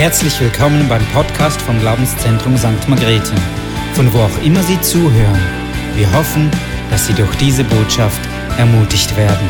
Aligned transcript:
Herzlich 0.00 0.40
willkommen 0.40 0.88
beim 0.88 1.04
Podcast 1.08 1.60
vom 1.60 1.78
Glaubenszentrum 1.78 2.56
St. 2.56 2.88
Margrethe, 2.88 3.34
von 3.92 4.10
wo 4.14 4.20
auch 4.20 4.42
immer 4.42 4.62
Sie 4.62 4.80
zuhören. 4.80 5.38
Wir 5.94 6.10
hoffen, 6.14 6.50
dass 6.90 7.06
Sie 7.06 7.12
durch 7.12 7.36
diese 7.36 7.64
Botschaft 7.64 8.18
ermutigt 8.56 9.14
werden. 9.14 9.46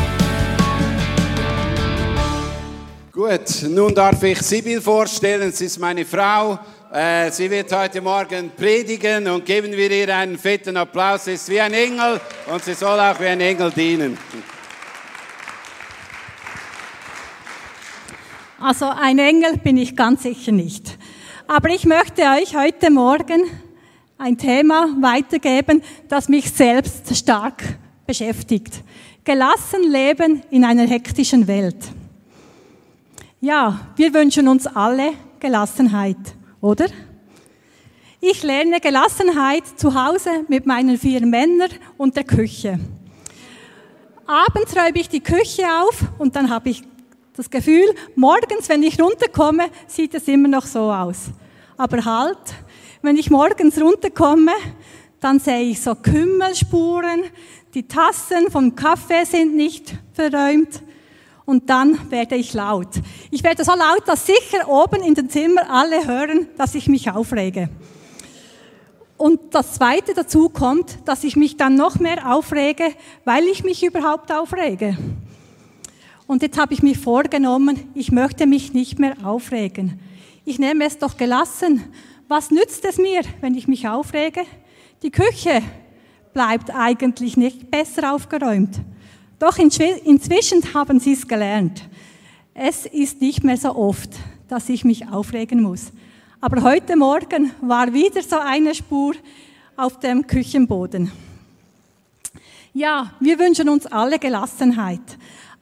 Gut, 3.13 3.63
nun 3.69 3.95
darf 3.95 4.21
ich 4.23 4.41
Sibyl 4.41 4.81
vorstellen. 4.81 5.53
Sie 5.53 5.67
ist 5.67 5.79
meine 5.79 6.03
Frau. 6.03 6.59
Äh, 6.91 7.31
sie 7.31 7.49
wird 7.49 7.71
heute 7.71 8.01
Morgen 8.01 8.51
predigen 8.53 9.29
und 9.29 9.45
geben 9.45 9.71
wir 9.71 9.89
ihr 9.89 10.13
einen 10.13 10.37
fetten 10.37 10.75
Applaus. 10.75 11.23
Sie 11.23 11.35
ist 11.35 11.47
wie 11.47 11.61
ein 11.61 11.73
Engel 11.73 12.19
und 12.51 12.61
sie 12.61 12.73
soll 12.73 12.99
auch 12.99 13.17
wie 13.21 13.27
ein 13.27 13.39
Engel 13.39 13.71
dienen. 13.71 14.17
Also 18.61 18.85
ein 18.85 19.17
Engel 19.17 19.57
bin 19.57 19.75
ich 19.75 19.95
ganz 19.95 20.21
sicher 20.21 20.51
nicht. 20.51 20.95
Aber 21.47 21.69
ich 21.69 21.83
möchte 21.85 22.21
euch 22.21 22.55
heute 22.55 22.91
Morgen 22.91 23.49
ein 24.19 24.37
Thema 24.37 24.87
weitergeben, 25.01 25.81
das 26.07 26.29
mich 26.29 26.51
selbst 26.51 27.17
stark 27.17 27.63
beschäftigt. 28.05 28.83
Gelassen 29.23 29.91
leben 29.91 30.43
in 30.51 30.63
einer 30.63 30.85
hektischen 30.85 31.47
Welt. 31.47 31.75
Ja, 33.39 33.79
wir 33.95 34.13
wünschen 34.13 34.47
uns 34.47 34.67
alle 34.67 35.13
Gelassenheit, 35.39 36.35
oder? 36.61 36.85
Ich 38.19 38.43
lerne 38.43 38.79
Gelassenheit 38.79 39.63
zu 39.75 39.95
Hause 39.95 40.45
mit 40.49 40.67
meinen 40.67 40.99
vier 40.99 41.25
Männern 41.25 41.71
und 41.97 42.15
der 42.15 42.25
Küche. 42.25 42.79
Abends 44.27 44.75
räume 44.75 44.99
ich 44.99 45.09
die 45.09 45.19
Küche 45.19 45.63
auf 45.81 46.03
und 46.19 46.35
dann 46.35 46.51
habe 46.51 46.69
ich 46.69 46.83
das 47.41 47.49
Gefühl, 47.49 47.95
morgens, 48.15 48.69
wenn 48.69 48.83
ich 48.83 49.01
runterkomme, 49.01 49.63
sieht 49.87 50.13
es 50.13 50.27
immer 50.27 50.47
noch 50.47 50.67
so 50.67 50.91
aus. 50.91 51.31
Aber 51.75 52.05
halt, 52.05 52.37
wenn 53.01 53.17
ich 53.17 53.31
morgens 53.31 53.81
runterkomme, 53.81 54.51
dann 55.19 55.39
sehe 55.39 55.71
ich 55.71 55.81
so 55.81 55.95
Kümmelspuren, 55.95 57.23
die 57.73 57.87
Tassen 57.87 58.51
vom 58.51 58.75
Kaffee 58.75 59.25
sind 59.25 59.55
nicht 59.55 59.95
verräumt 60.13 60.83
und 61.45 61.67
dann 61.67 62.11
werde 62.11 62.35
ich 62.35 62.53
laut. 62.53 62.89
Ich 63.31 63.43
werde 63.43 63.63
so 63.63 63.71
laut, 63.71 64.07
dass 64.07 64.27
sicher 64.27 64.69
oben 64.69 65.01
in 65.01 65.15
den 65.15 65.27
Zimmer 65.27 65.67
alle 65.67 66.05
hören, 66.05 66.47
dass 66.57 66.75
ich 66.75 66.87
mich 66.87 67.09
aufrege. 67.09 67.69
Und 69.17 69.55
das 69.55 69.73
Zweite 69.73 70.13
dazu 70.13 70.49
kommt, 70.49 70.99
dass 71.05 71.23
ich 71.23 71.35
mich 71.35 71.57
dann 71.57 71.73
noch 71.73 71.97
mehr 71.97 72.31
aufrege, 72.35 72.93
weil 73.25 73.45
ich 73.45 73.63
mich 73.63 73.83
überhaupt 73.83 74.31
aufrege. 74.31 74.95
Und 76.31 76.41
jetzt 76.43 76.57
habe 76.57 76.73
ich 76.73 76.81
mir 76.81 76.95
vorgenommen, 76.95 77.89
ich 77.93 78.09
möchte 78.09 78.47
mich 78.47 78.71
nicht 78.71 78.99
mehr 78.99 79.17
aufregen. 79.21 79.99
Ich 80.45 80.59
nehme 80.59 80.85
es 80.85 80.97
doch 80.97 81.17
gelassen. 81.17 81.83
Was 82.29 82.51
nützt 82.51 82.85
es 82.85 82.97
mir, 82.97 83.23
wenn 83.41 83.53
ich 83.53 83.67
mich 83.67 83.89
aufrege? 83.89 84.43
Die 85.03 85.11
Küche 85.11 85.61
bleibt 86.31 86.73
eigentlich 86.73 87.35
nicht 87.35 87.69
besser 87.69 88.13
aufgeräumt. 88.13 88.79
Doch 89.39 89.57
inzwischen 89.57 90.73
haben 90.73 91.01
sie 91.01 91.11
es 91.11 91.27
gelernt. 91.27 91.83
Es 92.53 92.85
ist 92.85 93.19
nicht 93.19 93.43
mehr 93.43 93.57
so 93.57 93.75
oft, 93.75 94.11
dass 94.47 94.69
ich 94.69 94.85
mich 94.85 95.09
aufregen 95.09 95.61
muss. 95.61 95.91
Aber 96.39 96.63
heute 96.63 96.95
Morgen 96.95 97.51
war 97.59 97.91
wieder 97.91 98.23
so 98.23 98.39
eine 98.39 98.73
Spur 98.73 99.15
auf 99.75 99.99
dem 99.99 100.25
Küchenboden. 100.25 101.11
Ja, 102.73 103.11
wir 103.19 103.37
wünschen 103.37 103.67
uns 103.67 103.85
alle 103.85 104.17
Gelassenheit. 104.17 105.01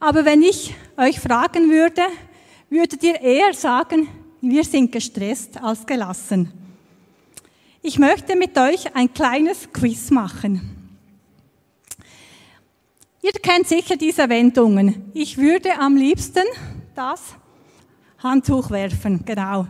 Aber 0.00 0.24
wenn 0.24 0.42
ich 0.42 0.74
euch 0.96 1.20
fragen 1.20 1.70
würde, 1.70 2.02
würdet 2.70 3.02
ihr 3.02 3.20
eher 3.20 3.52
sagen, 3.52 4.08
wir 4.40 4.64
sind 4.64 4.90
gestresst 4.90 5.62
als 5.62 5.84
gelassen. 5.84 6.50
Ich 7.82 7.98
möchte 7.98 8.34
mit 8.34 8.56
euch 8.56 8.96
ein 8.96 9.12
kleines 9.12 9.70
Quiz 9.70 10.10
machen. 10.10 10.76
Ihr 13.20 13.32
kennt 13.32 13.68
sicher 13.68 13.96
diese 13.96 14.26
Wendungen. 14.30 15.10
Ich 15.12 15.36
würde 15.36 15.78
am 15.78 15.96
liebsten 15.96 16.44
das 16.94 17.20
Handtuch 18.18 18.70
werfen, 18.70 19.22
genau. 19.26 19.66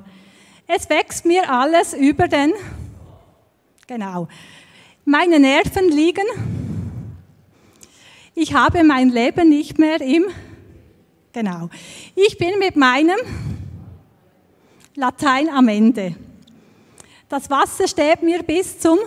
Es 0.68 0.88
wächst 0.88 1.24
mir 1.24 1.50
alles 1.50 1.92
über 1.92 2.28
den, 2.28 2.52
genau. 3.88 4.28
Meine 5.04 5.40
Nerven 5.40 5.88
liegen 5.88 6.69
ich 8.40 8.54
habe 8.54 8.82
mein 8.84 9.10
Leben 9.10 9.50
nicht 9.50 9.78
mehr 9.78 10.00
im, 10.00 10.24
genau. 11.30 11.68
Ich 12.14 12.38
bin 12.38 12.58
mit 12.58 12.74
meinem 12.74 13.18
Latein 14.94 15.50
am 15.50 15.68
Ende. 15.68 16.14
Das 17.28 17.50
Wasser 17.50 17.86
steht 17.86 18.22
mir 18.22 18.42
bis 18.42 18.78
zum 18.78 18.98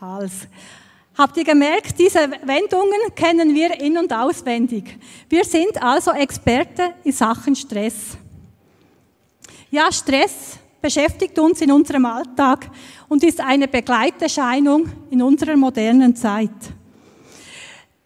Hals. 0.00 0.48
Habt 1.18 1.36
ihr 1.36 1.44
gemerkt, 1.44 1.98
diese 1.98 2.30
Wendungen 2.44 3.14
kennen 3.14 3.54
wir 3.54 3.78
in- 3.78 3.98
und 3.98 4.10
auswendig. 4.10 4.96
Wir 5.28 5.44
sind 5.44 5.82
also 5.82 6.12
Experte 6.12 6.94
in 7.04 7.12
Sachen 7.12 7.54
Stress. 7.54 8.16
Ja, 9.70 9.92
Stress 9.92 10.58
beschäftigt 10.80 11.38
uns 11.38 11.60
in 11.60 11.72
unserem 11.72 12.06
Alltag 12.06 12.70
und 13.08 13.22
ist 13.22 13.40
eine 13.40 13.68
Begleiterscheinung 13.68 14.88
in 15.10 15.20
unserer 15.20 15.56
modernen 15.56 16.16
Zeit. 16.16 16.77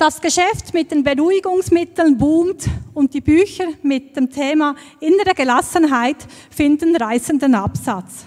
Das 0.02 0.20
Geschäft 0.20 0.74
mit 0.74 0.90
den 0.90 1.04
Beruhigungsmitteln 1.04 2.18
boomt 2.18 2.64
und 2.92 3.14
die 3.14 3.20
Bücher 3.20 3.66
mit 3.84 4.16
dem 4.16 4.28
Thema 4.28 4.74
innere 4.98 5.32
Gelassenheit 5.32 6.16
finden 6.50 6.96
reißenden 6.96 7.54
Absatz. 7.54 8.26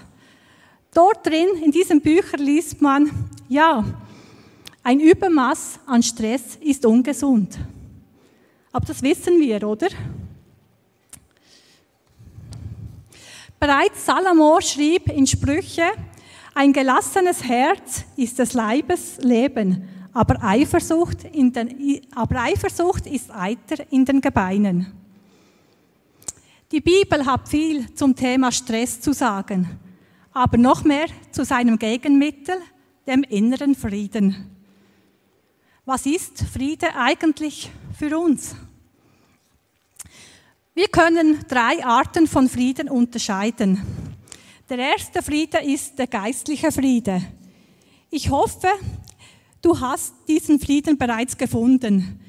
Dort 0.94 1.26
drin, 1.26 1.48
in 1.62 1.70
diesen 1.70 2.00
Büchern 2.00 2.40
liest 2.40 2.80
man, 2.80 3.10
ja, 3.50 3.84
ein 4.82 5.00
Übermaß 5.00 5.80
an 5.84 6.02
Stress 6.02 6.56
ist 6.62 6.86
ungesund. 6.86 7.58
Aber 8.72 8.86
das 8.86 9.02
wissen 9.02 9.38
wir, 9.38 9.62
oder? 9.68 9.88
Bereits 13.60 14.06
Salomo 14.06 14.62
schrieb 14.62 15.10
in 15.10 15.26
Sprüche, 15.26 15.90
ein 16.54 16.72
gelassenes 16.72 17.44
Herz 17.44 18.06
ist 18.16 18.38
des 18.38 18.54
Leibes 18.54 19.18
Leben 19.18 19.86
aber 20.16 20.42
Eifersucht, 20.42 21.24
in 21.24 21.52
den, 21.52 22.00
aber 22.14 22.40
Eifersucht 22.40 23.06
ist 23.06 23.30
Eiter 23.30 23.84
in 23.90 24.06
den 24.06 24.22
Gebeinen. 24.22 24.90
Die 26.72 26.80
Bibel 26.80 27.26
hat 27.26 27.50
viel 27.50 27.92
zum 27.94 28.16
Thema 28.16 28.50
Stress 28.50 28.98
zu 28.98 29.12
sagen, 29.12 29.78
aber 30.32 30.56
noch 30.56 30.84
mehr 30.84 31.08
zu 31.32 31.44
seinem 31.44 31.78
Gegenmittel, 31.78 32.56
dem 33.06 33.24
inneren 33.24 33.74
Frieden. 33.74 34.50
Was 35.84 36.06
ist 36.06 36.42
Friede 36.50 36.94
eigentlich 36.96 37.70
für 37.98 38.18
uns? 38.18 38.56
Wir 40.72 40.88
können 40.88 41.44
drei 41.46 41.84
Arten 41.84 42.26
von 42.26 42.48
Frieden 42.48 42.88
unterscheiden. 42.88 43.82
Der 44.70 44.78
erste 44.78 45.22
Friede 45.22 45.58
ist 45.58 45.98
der 45.98 46.06
geistliche 46.06 46.72
Friede. 46.72 47.20
Ich 48.10 48.30
hoffe, 48.30 48.68
Du 49.66 49.80
hast 49.80 50.14
diesen 50.28 50.60
Frieden 50.60 50.96
bereits 50.96 51.36
gefunden. 51.36 52.20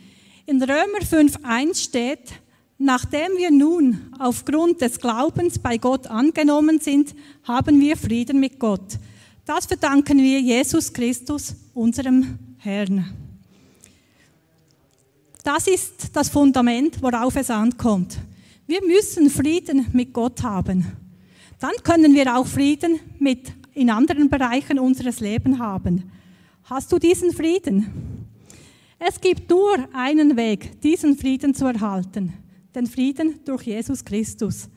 In 0.48 0.60
Römer 0.60 1.04
5.1 1.04 1.84
steht, 1.84 2.32
nachdem 2.80 3.38
wir 3.38 3.52
nun 3.52 4.12
aufgrund 4.18 4.82
des 4.82 5.00
Glaubens 5.00 5.60
bei 5.60 5.78
Gott 5.78 6.08
angenommen 6.08 6.80
sind, 6.80 7.14
haben 7.44 7.80
wir 7.80 7.96
Frieden 7.96 8.40
mit 8.40 8.58
Gott. 8.58 8.98
Das 9.46 9.68
verdanken 9.68 10.18
wir 10.18 10.42
Jesus 10.42 10.92
Christus, 10.92 11.54
unserem 11.76 12.40
Herrn. 12.58 13.06
Das 15.44 15.68
ist 15.68 16.10
das 16.14 16.30
Fundament, 16.30 17.00
worauf 17.04 17.36
es 17.36 17.52
ankommt. 17.52 18.18
Wir 18.66 18.84
müssen 18.84 19.30
Frieden 19.30 19.86
mit 19.94 20.12
Gott 20.12 20.42
haben. 20.42 20.88
Dann 21.60 21.76
können 21.84 22.16
wir 22.16 22.36
auch 22.36 22.48
Frieden 22.48 23.00
mit 23.20 23.54
in 23.76 23.92
anderen 23.92 24.28
Bereichen 24.28 24.80
unseres 24.80 25.20
Lebens 25.20 25.60
haben. 25.60 26.17
Hast 26.70 26.92
du 26.92 27.00
diesen 27.00 27.32
Frieden? 27.32 28.28
Es 29.00 29.22
gibt 29.22 29.50
nur 29.50 29.88
einen 29.94 30.36
Weg, 30.36 30.82
diesen 30.82 31.18
Frieden 31.18 31.56
zu 31.56 31.66
erhalten, 31.66 32.34
den 32.76 32.88
Frieden 32.88 33.40
durch 33.46 33.64
Jesus 33.64 34.04
Christus. 34.04 34.68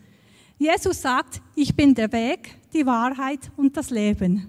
Jesus 0.56 1.02
sagt, 1.02 1.42
ich 1.56 1.74
bin 1.74 1.96
der 1.96 2.12
Weg, 2.12 2.54
die 2.72 2.86
Wahrheit 2.86 3.50
und 3.56 3.76
das 3.76 3.90
Leben. 3.90 4.46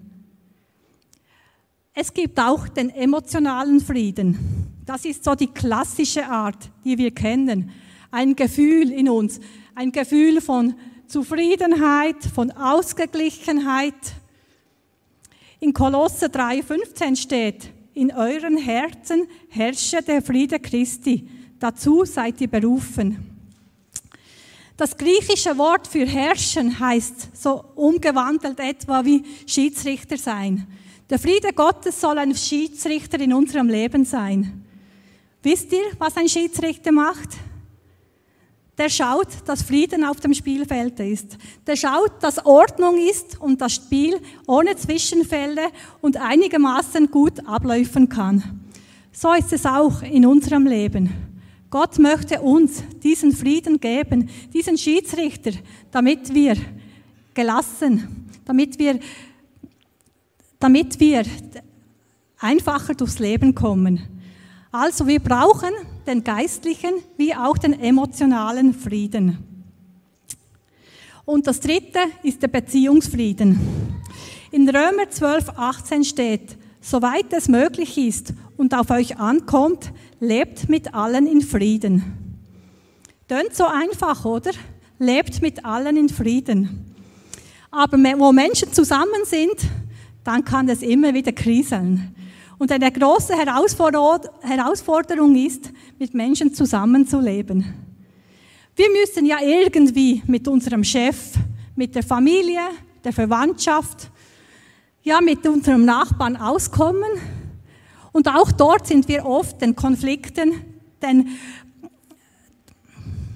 Es 1.95 2.13
gibt 2.13 2.39
auch 2.39 2.67
den 2.67 2.91
emotionalen 2.91 3.79
Frieden. 3.79 4.37
Das 4.85 5.03
ist 5.03 5.23
so 5.23 5.33
die 5.33 5.47
klassische 5.47 6.27
Art, 6.27 6.69
die 6.85 6.99
wir 6.99 7.09
kennen. 7.09 7.71
Ein 8.11 8.35
Gefühl 8.35 8.91
in 8.91 9.09
uns, 9.09 9.39
ein 9.73 9.91
Gefühl 9.91 10.41
von 10.41 10.75
Zufriedenheit, 11.07 12.23
von 12.23 12.51
Ausgeglichenheit, 12.51 13.95
in 15.61 15.73
Kolosse 15.73 16.25
3,15 16.25 17.15
steht, 17.15 17.69
in 17.93 18.11
euren 18.11 18.57
Herzen 18.57 19.27
herrsche 19.49 20.01
der 20.01 20.21
Friede 20.21 20.59
Christi. 20.59 21.27
Dazu 21.59 22.03
seid 22.03 22.41
ihr 22.41 22.47
berufen. 22.47 23.29
Das 24.75 24.97
griechische 24.97 25.55
Wort 25.59 25.87
für 25.87 26.05
herrschen 26.07 26.79
heißt 26.79 27.37
so 27.37 27.63
umgewandelt 27.75 28.59
etwa 28.59 29.05
wie 29.05 29.23
Schiedsrichter 29.45 30.17
sein. 30.17 30.65
Der 31.07 31.19
Friede 31.19 31.53
Gottes 31.53 32.01
soll 32.01 32.17
ein 32.17 32.33
Schiedsrichter 32.33 33.19
in 33.19 33.31
unserem 33.31 33.69
Leben 33.69 34.03
sein. 34.03 34.65
Wisst 35.43 35.71
ihr, 35.73 35.83
was 35.99 36.17
ein 36.17 36.27
Schiedsrichter 36.27 36.91
macht? 36.91 37.29
Der 38.77 38.89
schaut, 38.89 39.27
dass 39.45 39.61
Frieden 39.61 40.03
auf 40.03 40.19
dem 40.19 40.33
Spielfeld 40.33 40.99
ist. 40.99 41.37
Der 41.67 41.75
schaut, 41.75 42.13
dass 42.21 42.45
Ordnung 42.45 42.97
ist 42.97 43.39
und 43.39 43.61
das 43.61 43.75
Spiel 43.75 44.19
ohne 44.47 44.75
Zwischenfälle 44.75 45.69
und 45.99 46.17
einigermaßen 46.17 47.11
gut 47.11 47.45
abläufen 47.45 48.09
kann. 48.09 48.61
So 49.11 49.33
ist 49.33 49.51
es 49.51 49.65
auch 49.65 50.01
in 50.01 50.25
unserem 50.25 50.65
Leben. 50.65 51.09
Gott 51.69 51.99
möchte 51.99 52.41
uns 52.41 52.83
diesen 53.01 53.31
Frieden 53.33 53.79
geben, 53.79 54.29
diesen 54.53 54.77
Schiedsrichter, 54.77 55.51
damit 55.91 56.33
wir 56.33 56.55
gelassen, 57.33 58.29
damit 58.45 58.77
wir, 58.79 58.99
damit 60.59 60.99
wir 60.99 61.23
einfacher 62.39 62.93
durchs 62.93 63.19
Leben 63.19 63.55
kommen. 63.55 64.01
Also 64.71 65.07
wir 65.07 65.19
brauchen 65.19 65.71
den 66.07 66.23
geistlichen 66.23 66.93
wie 67.17 67.35
auch 67.35 67.57
den 67.57 67.79
emotionalen 67.79 68.73
Frieden. 68.73 69.37
Und 71.25 71.47
das 71.47 71.59
dritte 71.59 71.99
ist 72.23 72.41
der 72.41 72.47
Beziehungsfrieden. 72.47 73.59
In 74.51 74.67
Römer 74.67 75.09
12, 75.09 75.49
18 75.55 76.03
steht, 76.03 76.57
soweit 76.81 77.31
es 77.31 77.47
möglich 77.47 77.97
ist 77.97 78.33
und 78.57 78.73
auf 78.73 78.89
euch 78.89 79.17
ankommt, 79.17 79.93
lebt 80.19 80.67
mit 80.67 80.93
allen 80.93 81.27
in 81.27 81.41
Frieden. 81.41 82.37
Tönt 83.27 83.55
so 83.55 83.65
einfach, 83.65 84.25
oder? 84.25 84.51
Lebt 84.99 85.41
mit 85.41 85.63
allen 85.63 85.95
in 85.95 86.09
Frieden. 86.09 86.93
Aber 87.71 87.97
wo 87.97 88.33
Menschen 88.33 88.73
zusammen 88.73 89.23
sind, 89.23 89.55
dann 90.23 90.43
kann 90.43 90.67
es 90.67 90.81
immer 90.81 91.13
wieder 91.13 91.31
kriseln. 91.31 92.13
Und 92.61 92.71
eine 92.71 92.91
große 92.91 93.33
Herausforderung 93.35 95.35
ist, 95.35 95.71
mit 95.97 96.13
Menschen 96.13 96.53
zusammenzuleben. 96.53 97.65
Wir 98.75 98.85
müssen 98.91 99.25
ja 99.25 99.39
irgendwie 99.41 100.21
mit 100.27 100.47
unserem 100.47 100.83
Chef, 100.83 101.33
mit 101.75 101.95
der 101.95 102.03
Familie, 102.03 102.61
der 103.03 103.13
Verwandtschaft, 103.13 104.11
ja, 105.01 105.21
mit 105.21 105.43
unserem 105.47 105.85
Nachbarn 105.85 106.37
auskommen. 106.37 107.09
Und 108.11 108.27
auch 108.27 108.51
dort 108.51 108.85
sind 108.85 109.07
wir 109.07 109.25
oft 109.25 109.59
den 109.59 109.75
Konflikten, 109.75 110.53
den, 111.01 111.29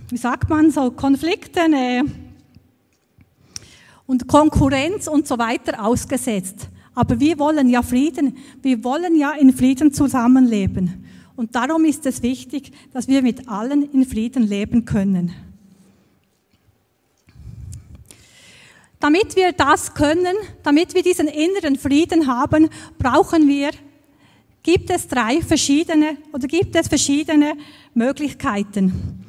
wie 0.09 0.17
sagt 0.17 0.51
man 0.51 0.69
so, 0.69 0.91
Konflikten 0.91 1.73
äh, 1.73 2.03
und 4.05 4.27
Konkurrenz 4.27 5.07
und 5.07 5.27
so 5.27 5.39
weiter 5.39 5.83
ausgesetzt. 5.83 6.69
Aber 6.95 7.19
wir 7.19 7.37
wollen 7.37 7.69
ja 7.69 7.83
Frieden. 7.83 8.37
Wir 8.61 8.83
wollen 8.83 9.15
ja 9.15 9.33
in 9.33 9.53
Frieden 9.53 9.93
zusammenleben. 9.93 11.05
Und 11.35 11.53
darum 11.53 11.83
ist 11.83 12.05
es 12.05 12.23
wichtig, 12.23 12.71
dass 12.93 13.09
wir 13.09 13.21
mit 13.21 13.49
allen 13.49 13.91
in 13.91 14.05
Frieden 14.05 14.47
leben 14.47 14.85
können. 14.85 15.33
Damit 19.01 19.35
wir 19.35 19.51
das 19.51 19.93
können, 19.93 20.35
damit 20.63 20.95
wir 20.95 21.03
diesen 21.03 21.27
inneren 21.27 21.75
Frieden 21.75 22.27
haben, 22.27 22.69
brauchen 22.97 23.47
wir, 23.47 23.71
gibt 24.63 24.89
es 24.89 25.09
drei 25.09 25.41
verschiedene 25.41 26.17
oder 26.31 26.47
gibt 26.47 26.75
es 26.75 26.87
verschiedene 26.87 27.55
Möglichkeiten. 27.93 29.21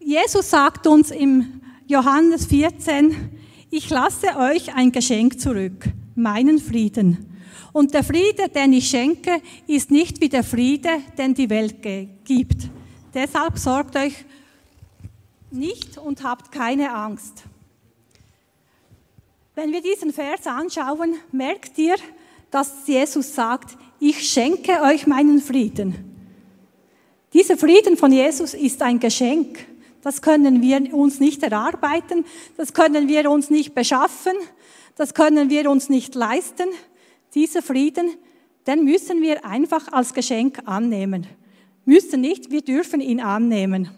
Jesus 0.00 0.50
sagt 0.50 0.86
uns 0.86 1.10
im 1.10 1.60
Johannes 1.86 2.46
14, 2.46 3.16
ich 3.70 3.88
lasse 3.88 4.36
euch 4.36 4.74
ein 4.74 4.92
Geschenk 4.92 5.40
zurück 5.40 5.88
meinen 6.14 6.58
Frieden. 6.58 7.40
Und 7.72 7.94
der 7.94 8.04
Friede, 8.04 8.48
den 8.48 8.72
ich 8.72 8.88
schenke, 8.88 9.42
ist 9.66 9.90
nicht 9.90 10.20
wie 10.20 10.28
der 10.28 10.44
Friede, 10.44 10.90
den 11.18 11.34
die 11.34 11.50
Welt 11.50 11.82
gibt. 12.24 12.68
Deshalb 13.12 13.58
sorgt 13.58 13.96
euch 13.96 14.24
nicht 15.50 15.98
und 15.98 16.22
habt 16.22 16.52
keine 16.52 16.94
Angst. 16.94 17.44
Wenn 19.54 19.72
wir 19.72 19.82
diesen 19.82 20.12
Vers 20.12 20.46
anschauen, 20.46 21.14
merkt 21.30 21.78
ihr, 21.78 21.94
dass 22.50 22.86
Jesus 22.86 23.34
sagt, 23.34 23.76
ich 24.00 24.28
schenke 24.28 24.82
euch 24.82 25.06
meinen 25.06 25.40
Frieden. 25.40 26.14
Dieser 27.32 27.56
Frieden 27.56 27.96
von 27.96 28.12
Jesus 28.12 28.54
ist 28.54 28.82
ein 28.82 29.00
Geschenk. 29.00 29.66
Das 30.02 30.22
können 30.22 30.60
wir 30.60 30.92
uns 30.92 31.18
nicht 31.18 31.42
erarbeiten, 31.42 32.24
das 32.56 32.74
können 32.74 33.08
wir 33.08 33.30
uns 33.30 33.48
nicht 33.48 33.74
beschaffen, 33.74 34.34
das 34.96 35.14
können 35.14 35.50
wir 35.50 35.70
uns 35.70 35.88
nicht 35.88 36.14
leisten. 36.14 36.68
Dieser 37.34 37.62
Frieden, 37.62 38.10
den 38.66 38.84
müssen 38.84 39.22
wir 39.22 39.44
einfach 39.44 39.92
als 39.92 40.14
Geschenk 40.14 40.60
annehmen. 40.66 41.26
Müssen 41.84 42.20
nicht, 42.20 42.50
wir 42.50 42.62
dürfen 42.62 43.00
ihn 43.00 43.20
annehmen. 43.20 43.90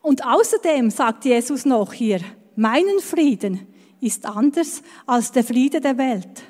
Und 0.00 0.24
außerdem 0.24 0.90
sagt 0.90 1.24
Jesus 1.24 1.64
noch 1.64 1.92
hier, 1.92 2.20
meinen 2.56 3.00
Frieden 3.00 3.66
ist 4.00 4.26
anders 4.26 4.82
als 5.06 5.30
der 5.30 5.44
Friede 5.44 5.80
der 5.80 5.96
Welt. 5.98 6.42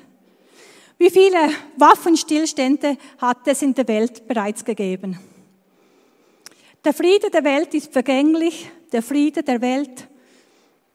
Wie 0.97 1.09
viele 1.09 1.49
Waffenstillstände 1.77 2.97
hat 3.17 3.47
es 3.47 3.61
in 3.61 3.73
der 3.73 3.87
Welt 3.87 4.27
bereits 4.27 4.63
gegeben? 4.63 5.19
Der 6.83 6.93
Friede 6.93 7.29
der 7.29 7.43
Welt 7.43 7.73
ist 7.73 7.93
vergänglich, 7.93 8.69
der 8.91 9.03
Friede 9.03 9.43
der 9.43 9.61
Welt 9.61 10.07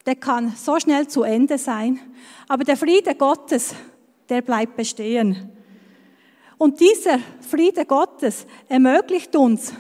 der 0.06 0.17
kann 0.17 0.55
so 0.56 0.79
schnell 0.79 1.09
zu 1.09 1.23
Ende 1.23 1.59
sein. 1.59 2.00
Aber 2.49 2.65
der 2.65 2.77
Friede 2.77 3.15
Gottes, 3.15 3.75
der 4.29 4.43
bleibt 4.43 4.77
bestehen. 4.77 5.50
Und 6.56 6.81
dieser 6.81 7.19
Friede 7.41 7.85
Gottes 7.85 8.47
ermöglicht 8.69 9.37
uns, 9.37 9.73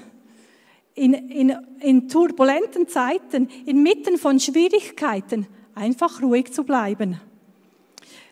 in, 0.94 1.14
in, 1.14 1.56
in 1.80 2.08
turbulenten 2.08 2.88
Zeiten, 2.88 3.48
inmitten 3.66 4.18
von 4.18 4.40
Schwierigkeiten, 4.40 5.46
einfach 5.74 6.20
ruhig 6.22 6.52
zu 6.52 6.64
bleiben. 6.64 7.20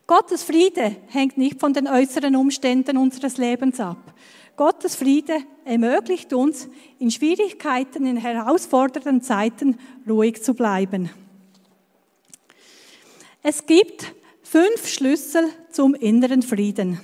Gottes 0.06 0.42
Friede 0.42 0.96
hängt 1.08 1.38
nicht 1.38 1.60
von 1.60 1.72
den 1.72 1.88
äußeren 1.88 2.36
Umständen 2.36 2.96
unseres 2.96 3.38
Lebens 3.38 3.80
ab. 3.80 4.14
Gottes 4.56 4.96
Friede 4.96 5.38
ermöglicht 5.64 6.32
uns, 6.32 6.68
in 6.98 7.10
Schwierigkeiten, 7.10 8.06
in 8.06 8.16
herausfordernden 8.16 9.20
Zeiten 9.20 9.76
ruhig 10.08 10.42
zu 10.42 10.54
bleiben. 10.54 11.10
Es 13.48 13.64
gibt 13.64 14.12
fünf 14.42 14.88
Schlüssel 14.88 15.48
zum 15.70 15.94
inneren 15.94 16.42
Frieden. 16.42 17.00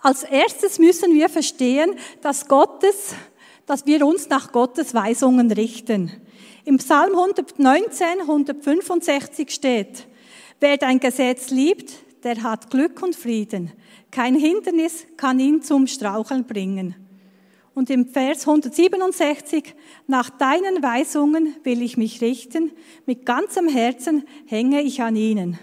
Als 0.00 0.24
erstes 0.24 0.80
müssen 0.80 1.14
wir 1.14 1.28
verstehen, 1.28 1.94
dass 2.22 2.48
Gottes, 2.48 3.14
dass 3.66 3.86
wir 3.86 4.04
uns 4.04 4.28
nach 4.28 4.50
Gottes 4.50 4.94
Weisungen 4.94 5.52
richten. 5.52 6.10
Im 6.64 6.78
Psalm 6.78 7.16
119, 7.16 8.22
165 8.22 9.48
steht, 9.52 10.08
wer 10.58 10.76
dein 10.76 10.98
Gesetz 10.98 11.50
liebt, 11.50 11.92
der 12.24 12.42
hat 12.42 12.70
Glück 12.70 13.00
und 13.00 13.14
Frieden. 13.14 13.70
Kein 14.10 14.34
Hindernis 14.34 15.06
kann 15.16 15.38
ihn 15.38 15.62
zum 15.62 15.86
Straucheln 15.86 16.48
bringen. 16.48 17.09
Und 17.74 17.88
im 17.88 18.06
Vers 18.06 18.46
167, 18.46 19.74
nach 20.06 20.30
deinen 20.30 20.82
Weisungen 20.82 21.56
will 21.62 21.82
ich 21.82 21.96
mich 21.96 22.20
richten, 22.20 22.72
mit 23.06 23.24
ganzem 23.24 23.68
Herzen 23.68 24.24
hänge 24.46 24.82
ich 24.82 25.02
an 25.02 25.16
ihnen. 25.16 25.58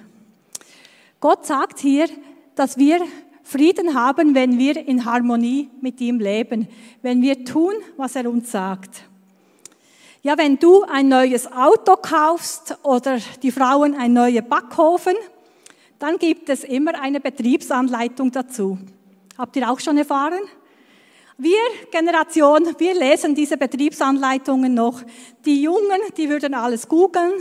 Gott 1.19 1.45
sagt 1.45 1.79
hier, 1.79 2.07
dass 2.55 2.77
wir 2.77 3.01
Frieden 3.43 3.93
haben, 3.93 4.35
wenn 4.35 4.57
wir 4.57 4.87
in 4.87 5.05
Harmonie 5.05 5.69
mit 5.81 6.01
ihm 6.01 6.19
leben, 6.19 6.67
wenn 7.01 7.21
wir 7.21 7.45
tun, 7.45 7.73
was 7.95 8.15
er 8.15 8.29
uns 8.29 8.51
sagt. 8.51 9.03
Ja, 10.21 10.37
wenn 10.37 10.59
du 10.59 10.83
ein 10.83 11.07
neues 11.07 11.49
Auto 11.49 11.95
kaufst 11.95 12.77
oder 12.83 13.19
die 13.41 13.51
Frauen 13.51 13.95
ein 13.95 14.11
neuer 14.11 14.41
Backofen, 14.41 15.15
dann 15.99 16.17
gibt 16.17 16.49
es 16.49 16.63
immer 16.63 16.99
eine 16.99 17.19
Betriebsanleitung 17.19 18.31
dazu. 18.31 18.77
Habt 19.37 19.55
ihr 19.55 19.69
auch 19.69 19.79
schon 19.79 19.97
erfahren? 19.97 20.41
Wir, 21.39 21.59
Generation, 21.91 22.75
wir 22.79 22.95
lesen 22.95 23.35
diese 23.35 23.57
Betriebsanleitungen 23.57 24.73
noch. 24.73 25.03
Die 25.45 25.61
Jungen, 25.61 26.01
die 26.17 26.29
würden 26.29 26.55
alles 26.55 26.87
googeln, 26.87 27.33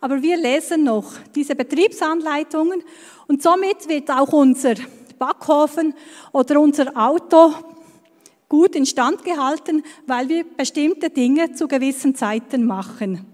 aber 0.00 0.20
wir 0.20 0.36
lesen 0.36 0.82
noch 0.82 1.12
diese 1.32 1.54
Betriebsanleitungen 1.54 2.82
und 3.28 3.44
somit 3.44 3.88
wird 3.88 4.10
auch 4.10 4.32
unser 4.32 4.74
Backofen 5.16 5.94
oder 6.32 6.60
unser 6.60 6.96
Auto 6.96 7.54
gut 8.48 8.74
instand 8.74 9.24
gehalten, 9.24 9.84
weil 10.08 10.28
wir 10.28 10.44
bestimmte 10.44 11.08
Dinge 11.08 11.52
zu 11.52 11.68
gewissen 11.68 12.16
Zeiten 12.16 12.66
machen. 12.66 13.26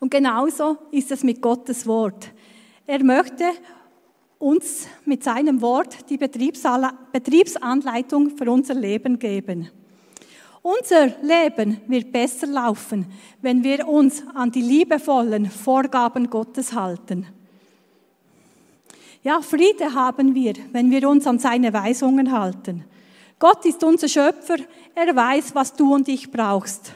Und 0.00 0.12
genauso 0.12 0.78
ist 0.90 1.10
es 1.10 1.22
mit 1.22 1.42
Gottes 1.42 1.86
Wort. 1.86 2.30
Er 2.86 3.04
möchte 3.04 3.44
uns 4.38 4.86
mit 5.04 5.24
seinem 5.24 5.60
Wort 5.60 6.10
die 6.10 6.18
Betriebsanleitung 6.18 8.36
für 8.36 8.50
unser 8.50 8.74
Leben 8.74 9.18
geben. 9.18 9.70
Unser 10.62 11.08
Leben 11.22 11.80
wird 11.88 12.10
besser 12.10 12.46
laufen, 12.46 13.06
wenn 13.42 13.62
wir 13.62 13.86
uns 13.86 14.22
an 14.34 14.50
die 14.50 14.62
liebevollen 14.62 15.50
Vorgaben 15.50 16.30
Gottes 16.30 16.72
halten. 16.72 17.26
Ja, 19.22 19.42
Friede 19.42 19.94
haben 19.94 20.34
wir, 20.34 20.54
wenn 20.72 20.90
wir 20.90 21.08
uns 21.08 21.26
an 21.26 21.38
seine 21.38 21.72
Weisungen 21.72 22.32
halten. 22.32 22.84
Gott 23.38 23.64
ist 23.66 23.84
unser 23.84 24.08
Schöpfer, 24.08 24.56
er 24.94 25.14
weiß, 25.14 25.54
was 25.54 25.74
du 25.74 25.94
und 25.94 26.08
ich 26.08 26.30
brauchst. 26.30 26.92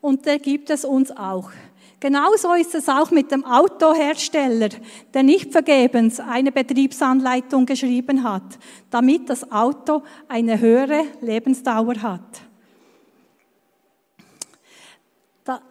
Und 0.00 0.26
er 0.26 0.38
gibt 0.38 0.70
es 0.70 0.84
uns 0.84 1.10
auch. 1.10 1.50
Genauso 1.98 2.52
ist 2.52 2.74
es 2.74 2.88
auch 2.88 3.10
mit 3.10 3.30
dem 3.30 3.44
Autohersteller, 3.44 4.68
der 5.14 5.22
nicht 5.22 5.50
vergebens 5.50 6.20
eine 6.20 6.52
Betriebsanleitung 6.52 7.64
geschrieben 7.64 8.22
hat, 8.22 8.58
damit 8.90 9.30
das 9.30 9.50
Auto 9.50 10.02
eine 10.28 10.60
höhere 10.60 11.04
Lebensdauer 11.22 12.02
hat. 12.02 12.42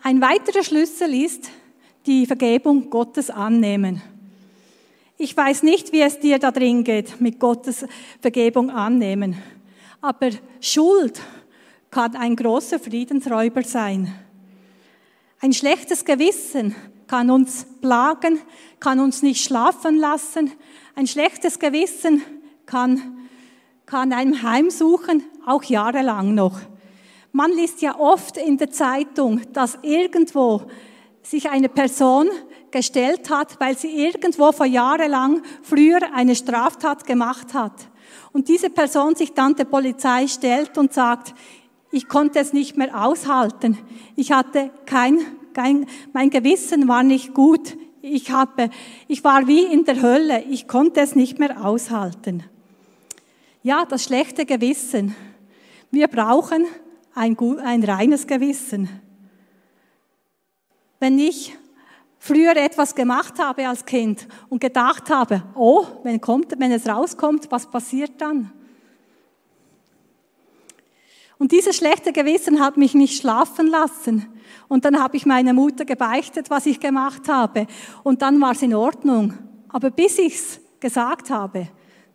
Ein 0.02 0.20
weiterer 0.22 0.64
Schlüssel 0.64 1.14
ist 1.14 1.50
die 2.06 2.26
Vergebung 2.26 2.90
Gottes 2.90 3.30
annehmen. 3.30 4.02
Ich 5.18 5.36
weiß 5.36 5.64
nicht, 5.64 5.92
wie 5.92 6.02
es 6.02 6.20
dir 6.20 6.40
da 6.40 6.52
drin 6.52 6.84
geht, 6.84 7.22
mit 7.22 7.40
Gottes 7.40 7.86
Vergebung 8.20 8.70
annehmen. 8.70 9.38
Aber 10.02 10.30
Schuld 10.60 11.22
kann 11.92 12.16
ein 12.16 12.36
großer 12.36 12.80
Friedensräuber 12.80 13.64
sein. 13.64 14.14
Ein 15.42 15.54
schlechtes 15.54 16.06
Gewissen 16.06 16.76
kann 17.08 17.30
uns 17.30 17.66
plagen, 17.82 18.40
kann 18.80 19.00
uns 19.00 19.22
nicht 19.22 19.44
schlafen 19.44 19.98
lassen. 19.98 20.52
Ein 20.96 21.08
schlechtes 21.08 21.60
Gewissen 21.60 22.24
kann, 22.66 23.28
kann 23.86 24.14
einem 24.14 24.42
heimsuchen, 24.42 25.24
auch 25.46 25.64
jahrelang 25.64 26.34
noch. 26.34 26.60
Man 27.32 27.52
liest 27.52 27.82
ja 27.82 28.00
oft 28.00 28.38
in 28.38 28.58
der 28.58 28.72
Zeitung, 28.72 29.42
dass 29.52 29.78
irgendwo 29.82 30.64
sich 31.22 31.50
eine 31.50 31.70
Person 31.70 32.30
gestellt 32.72 33.30
hat, 33.30 33.60
weil 33.60 33.78
sie 33.78 33.90
irgendwo 33.90 34.52
vor 34.52 34.66
Jahren 34.66 35.12
lang 35.12 35.44
früher 35.62 36.00
eine 36.14 36.36
Straftat 36.36 37.06
gemacht 37.06 37.54
hat. 37.54 37.74
Und 38.32 38.48
diese 38.48 38.70
Person 38.70 39.16
sich 39.16 39.34
dann 39.34 39.56
der 39.56 39.66
Polizei 39.66 40.28
stellt 40.28 40.78
und 40.78 40.94
sagt, 40.94 41.34
ich 41.96 42.10
konnte 42.10 42.40
es 42.40 42.52
nicht 42.52 42.76
mehr 42.76 43.06
aushalten. 43.06 43.78
Ich 44.18 44.34
hatte 44.34 44.70
kein, 44.86 45.18
kein 45.54 45.86
mein 46.12 46.30
Gewissen 46.30 46.90
war 46.90 47.04
nicht 47.04 47.34
gut. 47.34 47.78
Ich 48.02 48.32
habe, 48.32 48.70
ich 49.08 49.24
war 49.24 49.48
wie 49.48 49.64
in 49.64 49.86
der 49.86 50.02
Hölle. 50.02 50.44
Ich 50.44 50.68
konnte 50.68 51.00
es 51.00 51.16
nicht 51.16 51.40
mehr 51.40 51.66
aushalten. 51.66 52.44
Ja, 53.64 53.86
das 53.86 54.04
schlechte 54.04 54.46
Gewissen. 54.46 55.16
Wir 55.90 56.10
brauchen 56.10 56.66
ein, 57.14 57.38
ein 57.64 57.84
reines 57.86 58.28
Gewissen. 58.28 58.90
Wenn 61.00 61.18
ich 61.18 61.56
früher 62.20 62.58
etwas 62.58 62.94
gemacht 62.94 63.40
habe 63.40 63.70
als 63.70 63.86
Kind 63.86 64.28
und 64.50 64.60
gedacht 64.60 65.10
habe, 65.10 65.44
oh, 65.56 65.86
wenn, 66.04 66.20
kommt, 66.20 66.60
wenn 66.60 66.74
es 66.74 66.90
rauskommt, 66.90 67.50
was 67.52 67.70
passiert 67.72 68.20
dann? 68.20 68.52
Und 71.38 71.52
dieses 71.52 71.76
schlechte 71.76 72.14
Gewissen 72.14 72.60
hat 72.60 72.78
mich 72.78 72.94
nicht 72.94 73.20
schlafen 73.20 73.68
lassen. 73.68 74.26
Und 74.68 74.86
dann 74.86 75.00
habe 75.02 75.18
ich 75.18 75.26
meiner 75.26 75.54
Mutter 75.54 75.86
gebeichtet, 75.86 76.50
was 76.50 76.66
ich 76.66 76.80
gemacht 76.80 77.28
habe. 77.28 77.68
Und 78.04 78.22
dann 78.22 78.40
war 78.40 78.52
es 78.52 78.62
in 78.62 78.74
Ordnung. 78.74 79.34
Aber 79.70 79.90
bis 79.90 80.18
ich 80.18 80.36
es 80.36 80.60
gesagt 80.80 81.30
habe, 81.30 81.68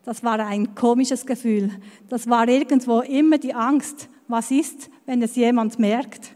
das 0.03 0.23
war 0.23 0.39
ein 0.39 0.73
komisches 0.73 1.25
Gefühl. 1.25 1.69
Das 2.09 2.27
war 2.27 2.47
irgendwo 2.47 3.01
immer 3.01 3.37
die 3.37 3.53
Angst, 3.53 4.09
was 4.27 4.49
ist, 4.49 4.89
wenn 5.05 5.21
es 5.21 5.35
jemand 5.35 5.77
merkt? 5.77 6.35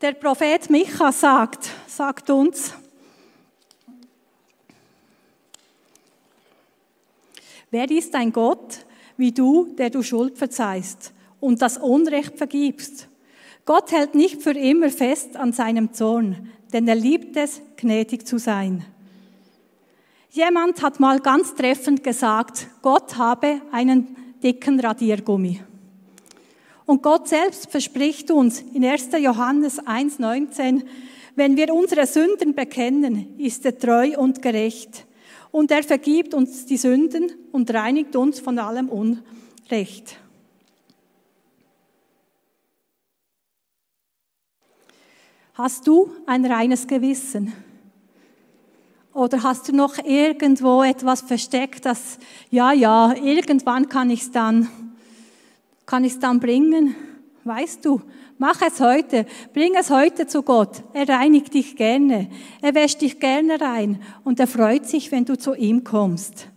Der 0.00 0.12
Prophet 0.14 0.68
Micha 0.68 1.12
sagt, 1.12 1.70
sagt 1.86 2.28
uns, 2.30 2.74
wer 7.70 7.88
ist 7.88 8.12
ein 8.16 8.32
Gott 8.32 8.84
wie 9.22 9.32
du, 9.32 9.68
der 9.78 9.88
du 9.88 10.02
Schuld 10.02 10.36
verzeihst 10.36 11.12
und 11.38 11.62
das 11.62 11.78
Unrecht 11.78 12.36
vergibst? 12.36 13.08
Gott 13.64 13.92
hält 13.92 14.16
nicht 14.16 14.42
für 14.42 14.50
immer 14.50 14.90
fest 14.90 15.36
an 15.36 15.52
seinem 15.52 15.92
Zorn, 15.92 16.50
denn 16.72 16.88
er 16.88 16.96
liebt 16.96 17.36
es, 17.36 17.62
gnädig 17.76 18.26
zu 18.26 18.38
sein. 18.38 18.84
Jemand 20.30 20.82
hat 20.82 20.98
mal 20.98 21.20
ganz 21.20 21.54
treffend 21.54 22.02
gesagt, 22.02 22.66
Gott 22.82 23.16
habe 23.16 23.62
einen 23.70 24.16
dicken 24.42 24.80
Radiergummi. 24.80 25.60
Und 26.84 27.02
Gott 27.02 27.28
selbst 27.28 27.70
verspricht 27.70 28.32
uns 28.32 28.60
in 28.74 28.84
1. 28.84 29.10
Johannes 29.20 29.78
1.19, 29.78 30.82
wenn 31.36 31.56
wir 31.56 31.72
unsere 31.72 32.06
Sünden 32.06 32.56
bekennen, 32.56 33.38
ist 33.38 33.64
er 33.64 33.78
treu 33.78 34.18
und 34.18 34.42
gerecht. 34.42 35.06
Und 35.52 35.70
er 35.70 35.84
vergibt 35.84 36.34
uns 36.34 36.66
die 36.66 36.78
Sünden 36.78 37.30
und 37.52 37.72
reinigt 37.72 38.16
uns 38.16 38.40
von 38.40 38.58
allem 38.58 38.88
Unrecht. 38.88 40.16
Hast 45.54 45.86
du 45.86 46.10
ein 46.26 46.46
reines 46.46 46.86
Gewissen? 46.86 47.52
Oder 49.12 49.42
hast 49.42 49.68
du 49.68 49.76
noch 49.76 49.98
irgendwo 49.98 50.82
etwas 50.82 51.20
versteckt, 51.20 51.84
das, 51.84 52.18
ja, 52.50 52.72
ja, 52.72 53.14
irgendwann 53.14 53.90
kann 53.90 54.08
ich 54.08 54.22
es 54.22 54.30
dann 54.30 54.70
dann 56.18 56.40
bringen? 56.40 56.96
Weißt 57.44 57.84
du, 57.84 58.00
mach 58.38 58.60
es 58.62 58.80
heute, 58.80 59.26
bring 59.52 59.74
es 59.74 59.90
heute 59.90 60.26
zu 60.26 60.42
Gott. 60.42 60.82
Er 60.92 61.08
reinigt 61.08 61.54
dich 61.54 61.76
gerne, 61.76 62.28
er 62.60 62.74
wäscht 62.74 63.00
dich 63.00 63.20
gerne 63.20 63.60
rein 63.60 64.02
und 64.24 64.40
er 64.40 64.46
freut 64.46 64.86
sich, 64.86 65.12
wenn 65.12 65.24
du 65.24 65.38
zu 65.38 65.54
ihm 65.54 65.84
kommst. 65.84 66.48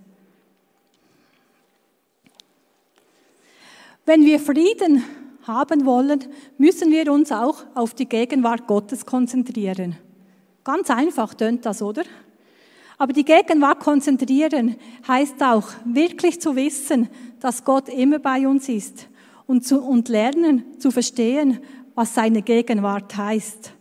Wenn 4.05 4.23
wir 4.25 4.39
Frieden 4.39 5.03
haben 5.43 5.85
wollen, 5.85 6.25
müssen 6.57 6.91
wir 6.91 7.11
uns 7.11 7.31
auch 7.31 7.63
auf 7.73 7.93
die 7.93 8.07
Gegenwart 8.07 8.67
Gottes 8.67 9.05
konzentrieren. 9.05 9.97
Ganz 10.63 10.89
einfach 10.89 11.33
tönt 11.33 11.65
das, 11.65 11.81
oder? 11.81 12.03
Aber 12.97 13.13
die 13.13 13.25
Gegenwart 13.25 13.79
konzentrieren 13.79 14.75
heißt 15.07 15.41
auch 15.43 15.67
wirklich 15.85 16.39
zu 16.39 16.55
wissen, 16.55 17.09
dass 17.39 17.63
Gott 17.63 17.89
immer 17.89 18.19
bei 18.19 18.47
uns 18.47 18.69
ist 18.69 19.07
und, 19.47 19.65
zu, 19.65 19.81
und 19.81 20.09
lernen 20.09 20.79
zu 20.79 20.91
verstehen, 20.91 21.59
was 21.93 22.13
seine 22.13 22.41
Gegenwart 22.41 23.15
heißt. 23.15 23.73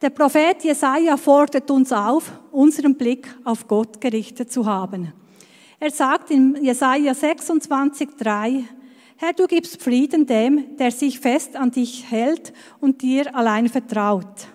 Der 0.00 0.10
Prophet 0.10 0.62
Jesaja 0.62 1.16
fordert 1.16 1.70
uns 1.70 1.92
auf, 1.92 2.32
unseren 2.52 2.94
Blick 2.94 3.26
auf 3.44 3.66
Gott 3.66 4.00
gerichtet 4.00 4.52
zu 4.52 4.66
haben. 4.66 5.12
Er 5.80 5.90
sagt 5.90 6.30
in 6.30 6.62
Jesaja 6.62 7.12
26,3, 7.12 8.64
Herr, 9.16 9.32
du 9.32 9.46
gibst 9.46 9.82
Frieden 9.82 10.26
dem, 10.26 10.76
der 10.76 10.90
sich 10.90 11.20
fest 11.20 11.56
an 11.56 11.70
dich 11.70 12.10
hält 12.10 12.52
und 12.80 13.00
dir 13.00 13.34
allein 13.34 13.68
vertraut. 13.68 14.48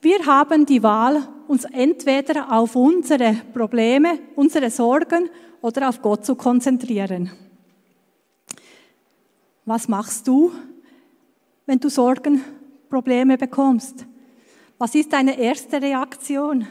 Wir 0.00 0.26
haben 0.26 0.66
die 0.66 0.82
Wahl, 0.82 1.28
uns 1.46 1.64
entweder 1.64 2.52
auf 2.52 2.74
unsere 2.74 3.36
Probleme, 3.52 4.18
unsere 4.34 4.70
Sorgen 4.70 5.30
oder 5.60 5.88
auf 5.88 6.02
Gott 6.02 6.24
zu 6.24 6.34
konzentrieren. 6.34 7.30
Was 9.66 9.88
machst 9.88 10.28
du, 10.28 10.52
wenn 11.66 11.80
du 11.80 11.88
Sorgen, 11.88 12.42
Probleme 12.90 13.38
bekommst? 13.38 14.06
Was 14.78 14.94
ist 14.94 15.12
deine 15.12 15.38
erste 15.38 15.80
Reaktion? 15.80 16.66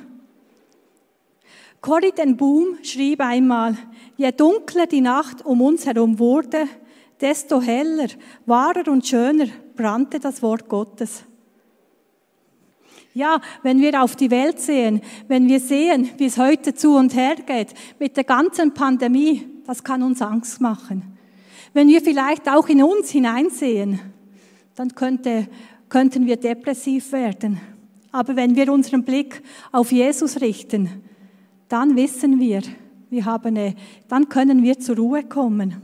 Corrie 1.82 2.12
den 2.12 2.38
Boom 2.38 2.78
schrieb 2.84 3.20
einmal, 3.20 3.76
je 4.16 4.32
dunkler 4.32 4.86
die 4.86 5.02
Nacht 5.02 5.44
um 5.46 5.62
uns 5.62 5.86
herum 5.86 6.20
wurde, 6.20 6.68
desto 7.20 7.62
heller, 7.62 8.08
wahrer 8.46 8.88
und 8.90 9.06
schöner 9.06 9.48
brannte 9.76 10.20
das 10.20 10.42
Wort 10.42 10.70
Gottes. 10.70 11.24
Ja, 13.14 13.42
wenn 13.64 13.82
wir 13.82 14.02
auf 14.02 14.16
die 14.16 14.32
Welt 14.32 14.60
sehen, 14.60 15.02
wenn 15.28 15.48
wir 15.48 15.60
sehen, 15.60 16.10
wie 16.18 16.26
es 16.26 16.38
heute 16.38 16.74
zu 16.74 16.96
und 16.96 17.16
her 17.16 17.36
geht, 17.36 17.74
mit 18.00 18.18
der 18.18 18.24
ganzen 18.24 18.74
Pandemie, 18.74 19.48
das 19.66 19.84
kann 19.84 20.04
uns 20.04 20.22
Angst 20.22 20.62
machen. 20.62 21.13
Wenn 21.74 21.88
wir 21.88 22.02
vielleicht 22.02 22.48
auch 22.48 22.70
in 22.70 22.84
uns 22.84 23.10
hineinsehen, 23.10 24.00
dann 24.76 24.94
könnte, 24.94 25.48
könnten 25.90 26.28
wir 26.28 26.38
depressiv 26.38 27.12
werden. 27.12 27.60
Aber 28.12 28.36
wenn 28.36 28.56
wir 28.56 28.72
unseren 28.72 29.04
Blick 29.04 29.42
auf 29.72 29.92
Jesus 29.92 30.40
richten, 30.40 30.90
dann 31.68 31.96
wissen 31.96 32.40
wir, 32.40 32.62
wir 33.10 33.26
haben 33.26 33.58
eine, 33.58 33.76
dann 34.08 34.30
können 34.30 34.62
wir 34.62 34.80
zur 34.80 34.98
Ruhe 34.98 35.24
kommen. 35.24 35.82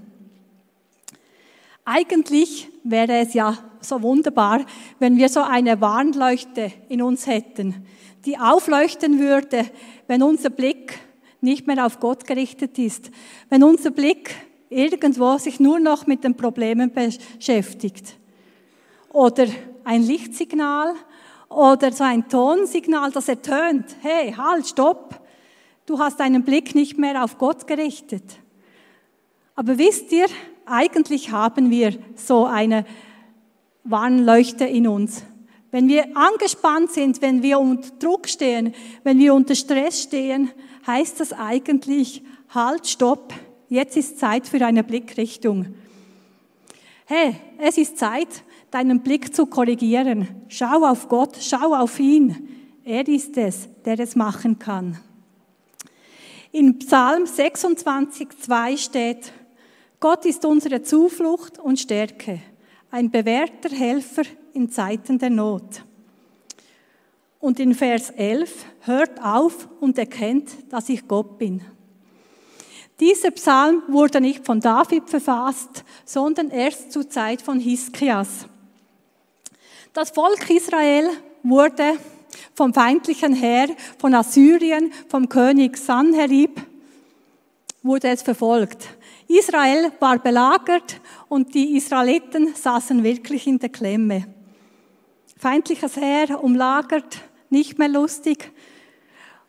Eigentlich 1.86 2.70
wäre 2.84 3.18
es 3.18 3.34
ja 3.34 3.58
so 3.82 4.04
wunderbar, 4.04 4.64
wenn 5.00 5.18
wir 5.18 5.28
so 5.28 5.42
eine 5.42 5.82
Warnleuchte 5.82 6.72
in 6.88 7.02
uns 7.02 7.26
hätten, 7.26 7.84
die 8.26 8.38
aufleuchten 8.38 9.18
würde, 9.18 9.66
wenn 10.06 10.22
unser 10.22 10.52
Blick 10.52 11.00
nicht 11.42 11.66
mehr 11.66 11.84
auf 11.84 12.00
Gott 12.00 12.28
gerichtet 12.28 12.78
ist, 12.78 13.10
wenn 13.50 13.64
unser 13.64 13.90
Blick 13.90 14.36
irgendwo 14.70 15.38
sich 15.38 15.60
nur 15.60 15.80
noch 15.80 16.08
mit 16.08 16.24
den 16.24 16.36
Problemen 16.36 16.92
beschäftigt. 16.92 18.16
Oder 19.12 19.48
ein 19.84 20.04
Lichtsignal 20.04 20.94
oder 21.50 21.92
so 21.92 22.04
ein 22.04 22.28
Tonsignal, 22.30 23.12
das 23.12 23.28
ertönt. 23.28 23.96
Hey, 24.02 24.34
halt, 24.34 24.68
stopp. 24.68 25.20
Du 25.86 25.98
hast 25.98 26.20
deinen 26.20 26.44
Blick 26.44 26.76
nicht 26.76 27.00
mehr 27.00 27.24
auf 27.24 27.40
Gott 27.40 27.66
gerichtet. 27.66 28.24
Aber 29.56 29.78
wisst 29.78 30.12
ihr, 30.12 30.28
eigentlich 30.66 31.32
haben 31.32 31.72
wir 31.72 31.98
so 32.16 32.46
eine 32.46 32.86
Warnleuchte 33.84 34.66
in 34.66 34.88
uns. 34.88 35.24
Wenn 35.72 35.88
wir 35.88 36.16
angespannt 36.16 36.92
sind, 36.92 37.22
wenn 37.22 37.42
wir 37.42 37.60
unter 37.60 37.90
Druck 37.98 38.28
stehen, 38.28 38.74
wenn 39.04 39.18
wir 39.18 39.34
unter 39.34 39.56
Stress 39.56 40.04
stehen, 40.04 40.52
heißt 40.86 41.20
das 41.20 41.34
eigentlich, 41.34 42.24
halt, 42.50 42.88
stopp, 42.88 43.34
jetzt 43.70 43.96
ist 43.96 44.20
Zeit 44.20 44.48
für 44.48 44.66
eine 44.66 44.84
Blickrichtung. 44.84 45.74
Hey, 47.06 47.36
es 47.58 47.78
ist 47.78 47.98
Zeit, 47.98 48.44
deinen 48.72 49.02
Blick 49.02 49.34
zu 49.34 49.46
korrigieren. 49.46 50.28
Schau 50.48 50.84
auf 50.84 51.08
Gott, 51.08 51.38
schau 51.40 51.74
auf 51.74 52.00
ihn. 52.00 52.50
Er 52.84 53.08
ist 53.08 53.38
es, 53.38 53.70
der 53.86 54.00
es 54.00 54.16
machen 54.16 54.60
kann. 54.60 55.00
In 56.52 56.80
Psalm 56.80 57.26
26, 57.26 58.30
2 58.42 58.78
steht, 58.78 59.34
Gott 60.00 60.26
ist 60.26 60.46
unsere 60.46 60.82
Zuflucht 60.82 61.60
und 61.60 61.80
Stärke, 61.80 62.40
ein 62.90 63.12
bewährter 63.12 63.70
Helfer 63.70 64.24
in 64.54 64.70
Zeiten 64.72 65.20
der 65.20 65.30
Not. 65.30 65.84
Und 67.40 67.60
in 67.60 67.76
Vers 67.76 68.10
11, 68.12 68.66
hört 68.82 69.24
auf 69.24 69.68
und 69.80 69.98
erkennt, 69.98 70.50
dass 70.72 70.90
ich 70.90 71.08
Gott 71.08 71.38
bin. 71.38 71.62
Dieser 73.00 73.32
Psalm 73.32 73.84
wurde 73.88 74.20
nicht 74.20 74.46
von 74.46 74.60
David 74.60 75.10
verfasst, 75.10 75.86
sondern 76.04 76.50
erst 76.50 76.92
zur 76.92 77.10
Zeit 77.10 77.42
von 77.42 77.60
Hiskias. 77.60 78.46
Das 79.94 80.12
Volk 80.12 80.50
Israel 80.50 81.10
wurde 81.42 81.94
vom 82.54 82.74
feindlichen 82.74 83.34
Heer 83.34 83.70
von 83.98 84.14
Assyrien, 84.14 84.92
vom 85.08 85.30
König 85.30 85.78
Sanherib, 85.78 86.62
wurde 87.82 88.10
es 88.10 88.22
verfolgt. 88.22 88.90
Israel 89.28 89.92
war 90.00 90.20
belagert 90.20 91.00
und 91.30 91.54
die 91.54 91.78
Israeliten 91.78 92.54
saßen 92.54 93.04
wirklich 93.04 93.48
in 93.48 93.60
der 93.60 93.70
Klemme. 93.70 94.26
Feindliches 95.38 95.96
Heer 95.96 96.44
umlagert, 96.44 97.22
nicht 97.50 97.80
mehr 97.80 97.88
lustig. 97.88 98.52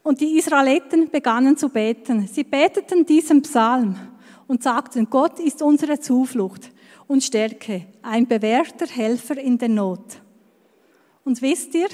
Und 0.02 0.21
die 0.21 0.38
Israeliten 0.38 1.11
begannen 1.11 1.57
zu 1.57 1.69
beten. 1.69 2.26
Sie 2.26 2.45
beteten 2.45 3.04
diesen 3.04 3.42
Psalm 3.42 3.97
und 4.47 4.62
sagten, 4.62 5.09
Gott 5.11 5.38
ist 5.38 5.62
unsere 5.62 6.00
Zuflucht 6.00 6.71
und 7.07 7.23
Stärke, 7.23 7.87
ein 8.02 8.26
bewährter 8.26 8.87
Helfer 8.87 9.37
in 9.37 9.59
der 9.59 9.69
Not. 9.69 10.21
Und 11.25 11.42
wisst 11.42 11.75
ihr, 11.75 11.88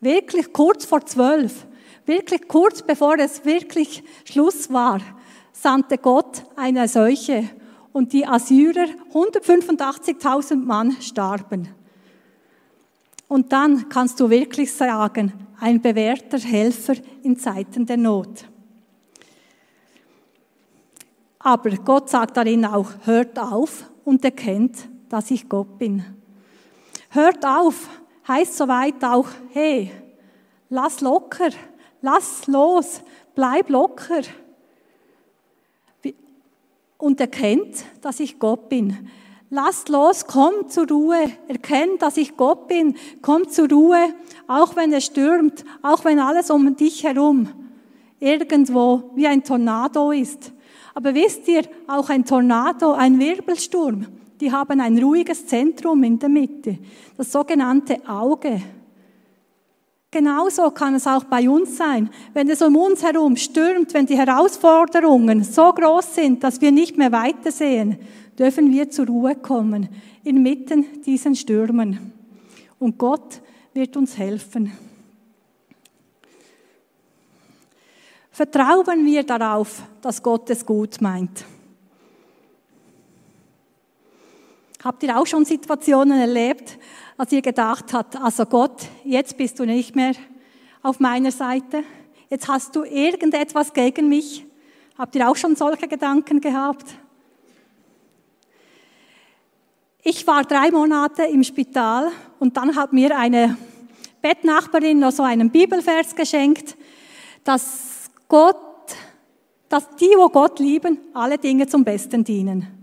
wirklich 0.00 0.52
kurz 0.52 0.84
vor 0.84 1.04
zwölf, 1.04 1.66
wirklich 2.06 2.48
kurz 2.48 2.82
bevor 2.82 3.18
es 3.18 3.44
wirklich 3.44 4.02
Schluss 4.24 4.72
war, 4.72 5.00
sandte 5.52 5.98
Gott 5.98 6.44
eine 6.56 6.88
Seuche 6.88 7.48
und 7.92 8.12
die 8.12 8.26
Assyrer, 8.26 8.86
185.000 9.12 10.56
Mann, 10.56 10.96
starben. 11.00 11.68
Und 13.28 13.52
dann 13.52 13.88
kannst 13.88 14.18
du 14.20 14.30
wirklich 14.30 14.72
sagen, 14.72 15.32
ein 15.60 15.80
bewährter 15.80 16.38
Helfer 16.38 16.94
in 17.22 17.38
Zeiten 17.38 17.84
der 17.84 17.98
Not. 17.98 18.46
Aber 21.38 21.70
Gott 21.70 22.10
sagt 22.10 22.36
darin 22.36 22.64
auch, 22.64 22.90
hört 23.04 23.38
auf 23.38 23.90
und 24.04 24.24
erkennt, 24.24 24.88
dass 25.08 25.30
ich 25.30 25.48
Gott 25.48 25.78
bin. 25.78 26.04
Hört 27.10 27.44
auf 27.44 27.88
heißt 28.26 28.56
soweit 28.56 29.02
auch, 29.02 29.28
hey, 29.52 29.90
lass 30.68 31.00
locker, 31.00 31.50
lass 32.02 32.46
los, 32.46 33.02
bleib 33.34 33.70
locker. 33.70 34.22
Und 36.98 37.20
erkennt, 37.20 37.84
dass 38.02 38.20
ich 38.20 38.38
Gott 38.38 38.68
bin. 38.68 39.08
Lasst 39.50 39.88
los, 39.88 40.26
komm 40.26 40.68
zur 40.68 40.88
Ruhe, 40.88 41.32
erkennt, 41.48 42.02
dass 42.02 42.18
ich 42.18 42.36
Gott 42.36 42.68
bin, 42.68 42.96
komm 43.22 43.48
zur 43.48 43.70
Ruhe, 43.70 44.12
auch 44.46 44.76
wenn 44.76 44.92
es 44.92 45.06
stürmt, 45.06 45.64
auch 45.80 46.04
wenn 46.04 46.18
alles 46.18 46.50
um 46.50 46.76
dich 46.76 47.04
herum 47.04 47.48
irgendwo 48.20 49.10
wie 49.14 49.26
ein 49.26 49.42
Tornado 49.44 50.10
ist. 50.10 50.52
Aber 50.94 51.14
wisst 51.14 51.46
ihr, 51.48 51.62
auch 51.86 52.10
ein 52.10 52.24
Tornado, 52.24 52.92
ein 52.92 53.18
Wirbelsturm, 53.18 54.06
die 54.40 54.52
haben 54.52 54.80
ein 54.80 54.98
ruhiges 54.98 55.46
Zentrum 55.46 56.02
in 56.02 56.18
der 56.18 56.28
Mitte, 56.28 56.78
das 57.16 57.32
sogenannte 57.32 58.06
Auge. 58.06 58.60
Genauso 60.10 60.70
kann 60.70 60.94
es 60.94 61.06
auch 61.06 61.24
bei 61.24 61.50
uns 61.50 61.76
sein. 61.76 62.08
Wenn 62.32 62.48
es 62.48 62.62
um 62.62 62.76
uns 62.76 63.02
herum 63.02 63.36
stürmt, 63.36 63.92
wenn 63.92 64.06
die 64.06 64.16
Herausforderungen 64.16 65.44
so 65.44 65.70
groß 65.70 66.14
sind, 66.14 66.42
dass 66.42 66.62
wir 66.62 66.72
nicht 66.72 66.96
mehr 66.96 67.12
weitersehen, 67.12 67.98
dürfen 68.38 68.72
wir 68.72 68.88
zur 68.88 69.06
Ruhe 69.06 69.34
kommen, 69.34 69.88
inmitten 70.24 71.02
diesen 71.02 71.34
Stürmen. 71.34 72.12
Und 72.78 72.96
Gott 72.96 73.42
wird 73.74 73.96
uns 73.98 74.16
helfen. 74.16 74.72
Vertrauen 78.30 79.04
wir 79.04 79.24
darauf, 79.24 79.82
dass 80.00 80.22
Gott 80.22 80.48
es 80.48 80.64
gut 80.64 81.00
meint. 81.02 81.44
Habt 84.82 85.02
ihr 85.02 85.18
auch 85.18 85.26
schon 85.26 85.44
Situationen 85.44 86.20
erlebt, 86.20 86.78
als 87.16 87.32
ihr 87.32 87.42
gedacht 87.42 87.92
habt, 87.92 88.14
also 88.16 88.46
Gott, 88.46 88.86
jetzt 89.04 89.36
bist 89.36 89.58
du 89.58 89.64
nicht 89.64 89.96
mehr 89.96 90.12
auf 90.82 91.00
meiner 91.00 91.32
Seite, 91.32 91.82
jetzt 92.30 92.46
hast 92.46 92.76
du 92.76 92.84
irgendetwas 92.84 93.72
gegen 93.72 94.08
mich? 94.08 94.46
Habt 94.96 95.16
ihr 95.16 95.28
auch 95.28 95.34
schon 95.34 95.56
solche 95.56 95.88
Gedanken 95.88 96.40
gehabt? 96.40 96.86
Ich 100.04 100.24
war 100.28 100.44
drei 100.44 100.70
Monate 100.70 101.24
im 101.24 101.42
Spital 101.42 102.12
und 102.38 102.56
dann 102.56 102.76
hat 102.76 102.92
mir 102.92 103.18
eine 103.18 103.58
Bettnachbarin 104.22 105.00
noch 105.00 105.12
so 105.12 105.24
einen 105.24 105.50
Bibelvers 105.50 106.14
geschenkt, 106.14 106.76
dass 107.42 108.10
Gott, 108.28 108.56
dass 109.68 109.88
die, 109.96 110.14
wo 110.16 110.28
Gott 110.28 110.60
lieben, 110.60 110.98
alle 111.14 111.36
Dinge 111.36 111.66
zum 111.66 111.82
Besten 111.82 112.22
dienen. 112.22 112.77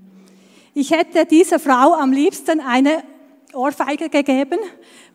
Ich 0.77 0.91
hätte 0.91 1.25
dieser 1.25 1.57
Frau 1.57 1.93
am 1.93 2.11
liebsten 2.11 2.59
eine 2.59 3.01
Ohrfeige 3.53 4.09
gegeben, 4.09 4.59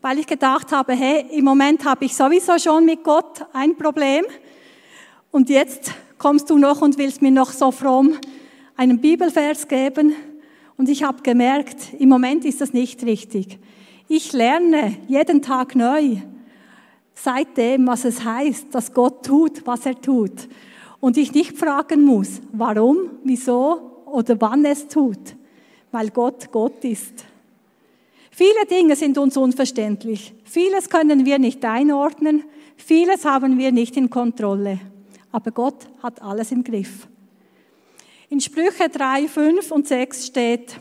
weil 0.01 0.17
ich 0.17 0.25
gedacht 0.25 0.71
habe, 0.71 0.93
hey, 0.93 1.23
im 1.37 1.45
Moment 1.45 1.85
habe 1.85 2.05
ich 2.05 2.15
sowieso 2.15 2.57
schon 2.57 2.83
mit 2.83 3.03
Gott 3.03 3.45
ein 3.53 3.77
Problem 3.77 4.25
und 5.29 5.51
jetzt 5.51 5.93
kommst 6.17 6.49
du 6.49 6.57
noch 6.57 6.81
und 6.81 6.97
willst 6.97 7.21
mir 7.21 7.29
noch 7.29 7.51
so 7.51 7.69
fromm 7.69 8.17
einen 8.75 9.01
Bibelvers 9.01 9.67
geben. 9.67 10.15
Und 10.77 10.89
ich 10.89 11.03
habe 11.03 11.21
gemerkt, 11.21 11.93
im 11.99 12.09
Moment 12.09 12.43
ist 12.43 12.59
das 12.59 12.73
nicht 12.73 13.05
richtig. 13.05 13.59
Ich 14.07 14.33
lerne 14.33 14.97
jeden 15.07 15.43
Tag 15.43 15.75
neu 15.75 16.15
seitdem, 17.13 17.85
was 17.85 18.03
es 18.05 18.25
heißt, 18.25 18.73
dass 18.73 18.95
Gott 18.95 19.27
tut, 19.27 19.67
was 19.67 19.85
er 19.85 20.01
tut. 20.01 20.49
Und 20.99 21.17
ich 21.17 21.33
nicht 21.35 21.55
fragen 21.55 22.01
muss, 22.01 22.41
warum, 22.51 23.11
wieso 23.23 24.01
oder 24.07 24.41
wann 24.41 24.65
es 24.65 24.87
tut, 24.87 25.35
weil 25.91 26.09
Gott 26.09 26.51
Gott 26.51 26.83
ist. 26.83 27.25
Viele 28.31 28.65
Dinge 28.69 28.95
sind 28.95 29.17
uns 29.17 29.35
unverständlich. 29.37 30.33
Vieles 30.45 30.89
können 30.89 31.25
wir 31.25 31.37
nicht 31.37 31.63
einordnen. 31.65 32.43
Vieles 32.77 33.25
haben 33.25 33.57
wir 33.57 33.71
nicht 33.71 33.97
in 33.97 34.09
Kontrolle. 34.09 34.79
Aber 35.31 35.51
Gott 35.51 35.87
hat 36.01 36.21
alles 36.21 36.51
im 36.51 36.63
Griff. 36.63 37.07
In 38.29 38.39
Sprüche 38.39 38.87
3, 38.89 39.27
5 39.27 39.71
und 39.71 39.87
6 39.87 40.25
steht, 40.27 40.77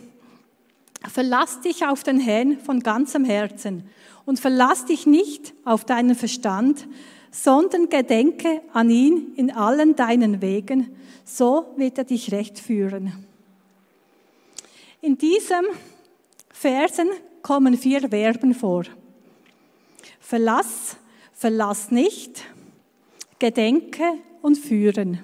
verlass 1.08 1.60
dich 1.60 1.84
auf 1.84 2.04
den 2.04 2.20
Herrn 2.20 2.58
von 2.58 2.80
ganzem 2.80 3.24
Herzen 3.24 3.84
und 4.24 4.38
verlass 4.38 4.84
dich 4.84 5.06
nicht 5.06 5.52
auf 5.64 5.84
deinen 5.84 6.14
Verstand, 6.14 6.86
sondern 7.32 7.88
gedenke 7.88 8.60
an 8.72 8.90
ihn 8.90 9.32
in 9.34 9.50
allen 9.50 9.96
deinen 9.96 10.40
Wegen, 10.40 10.94
so 11.24 11.66
wird 11.76 11.98
er 11.98 12.04
dich 12.04 12.32
recht 12.32 12.58
führen. 12.58 13.29
In 15.02 15.16
diesem 15.16 15.64
Versen 16.52 17.08
kommen 17.42 17.76
vier 17.78 18.08
Verben 18.08 18.54
vor. 18.54 18.84
Verlass, 20.20 20.96
verlass 21.32 21.90
nicht, 21.90 22.44
gedenke 23.38 24.04
und 24.42 24.58
führen. 24.58 25.20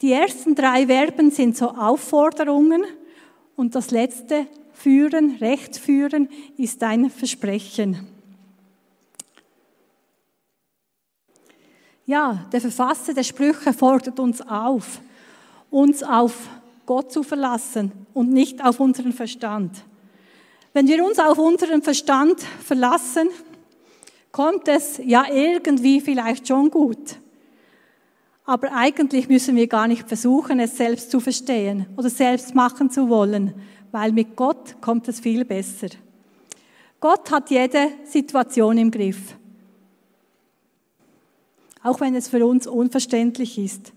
Die 0.00 0.12
ersten 0.12 0.54
drei 0.54 0.86
Verben 0.86 1.30
sind 1.30 1.56
so 1.56 1.68
Aufforderungen 1.68 2.82
und 3.56 3.74
das 3.74 3.90
letzte 3.90 4.46
führen, 4.72 5.36
Recht 5.36 5.76
führen, 5.76 6.28
ist 6.56 6.82
ein 6.82 7.10
Versprechen. 7.10 8.08
Ja, 12.06 12.46
der 12.50 12.60
Verfasser 12.62 13.12
der 13.12 13.22
Sprüche 13.22 13.74
fordert 13.74 14.18
uns 14.18 14.40
auf, 14.40 15.02
uns 15.70 16.02
auf 16.02 16.48
Gott 16.86 17.12
zu 17.12 17.22
verlassen 17.22 17.92
und 18.14 18.30
nicht 18.30 18.64
auf 18.64 18.80
unseren 18.80 19.12
Verstand. 19.12 19.84
Wenn 20.72 20.88
wir 20.88 21.04
uns 21.04 21.18
auf 21.18 21.38
unseren 21.38 21.82
Verstand 21.82 22.40
verlassen, 22.40 23.28
kommt 24.30 24.68
es 24.68 24.98
ja 25.04 25.24
irgendwie 25.30 26.00
vielleicht 26.00 26.48
schon 26.48 26.70
gut. 26.70 27.16
Aber 28.44 28.72
eigentlich 28.72 29.28
müssen 29.28 29.54
wir 29.54 29.66
gar 29.66 29.86
nicht 29.86 30.08
versuchen, 30.08 30.58
es 30.58 30.76
selbst 30.76 31.10
zu 31.10 31.20
verstehen 31.20 31.86
oder 31.96 32.10
selbst 32.10 32.54
machen 32.54 32.90
zu 32.90 33.08
wollen, 33.08 33.54
weil 33.92 34.12
mit 34.12 34.34
Gott 34.34 34.80
kommt 34.80 35.06
es 35.08 35.20
viel 35.20 35.44
besser. 35.44 35.88
Gott 36.98 37.30
hat 37.30 37.50
jede 37.50 37.88
Situation 38.04 38.78
im 38.78 38.90
Griff. 38.90 39.36
Auch 41.82 42.00
wenn 42.00 42.14
es 42.14 42.28
für 42.28 42.46
uns 42.46 42.66
unverständlich 42.66 43.58
ist. 43.58 43.92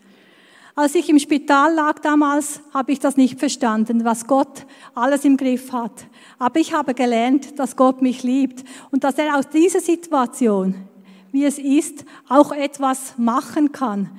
Als 0.77 0.93
ich 0.93 1.09
im 1.09 1.19
Spital 1.19 1.73
lag 1.73 1.99
damals, 1.99 2.59
habe 2.73 2.91
ich 2.91 2.99
das 2.99 3.15
nicht 3.15 3.39
verstanden, 3.39 4.03
was 4.03 4.27
Gott 4.27 4.65
alles 4.93 5.23
im 5.23 5.38
Griff 5.38 5.71
hat. 5.71 6.05
Aber 6.38 6.59
ich 6.59 6.73
habe 6.73 6.93
gelernt, 6.93 7.57
dass 7.57 7.77
Gott 7.77 8.01
mich 8.01 8.23
liebt 8.23 8.65
und 8.91 9.05
dass 9.05 9.17
er 9.17 9.38
aus 9.38 9.47
dieser 9.47 9.79
Situation, 9.79 10.75
wie 11.31 11.45
es 11.45 11.59
ist, 11.59 12.03
auch 12.27 12.51
etwas 12.51 13.17
machen 13.17 13.71
kann. 13.71 14.11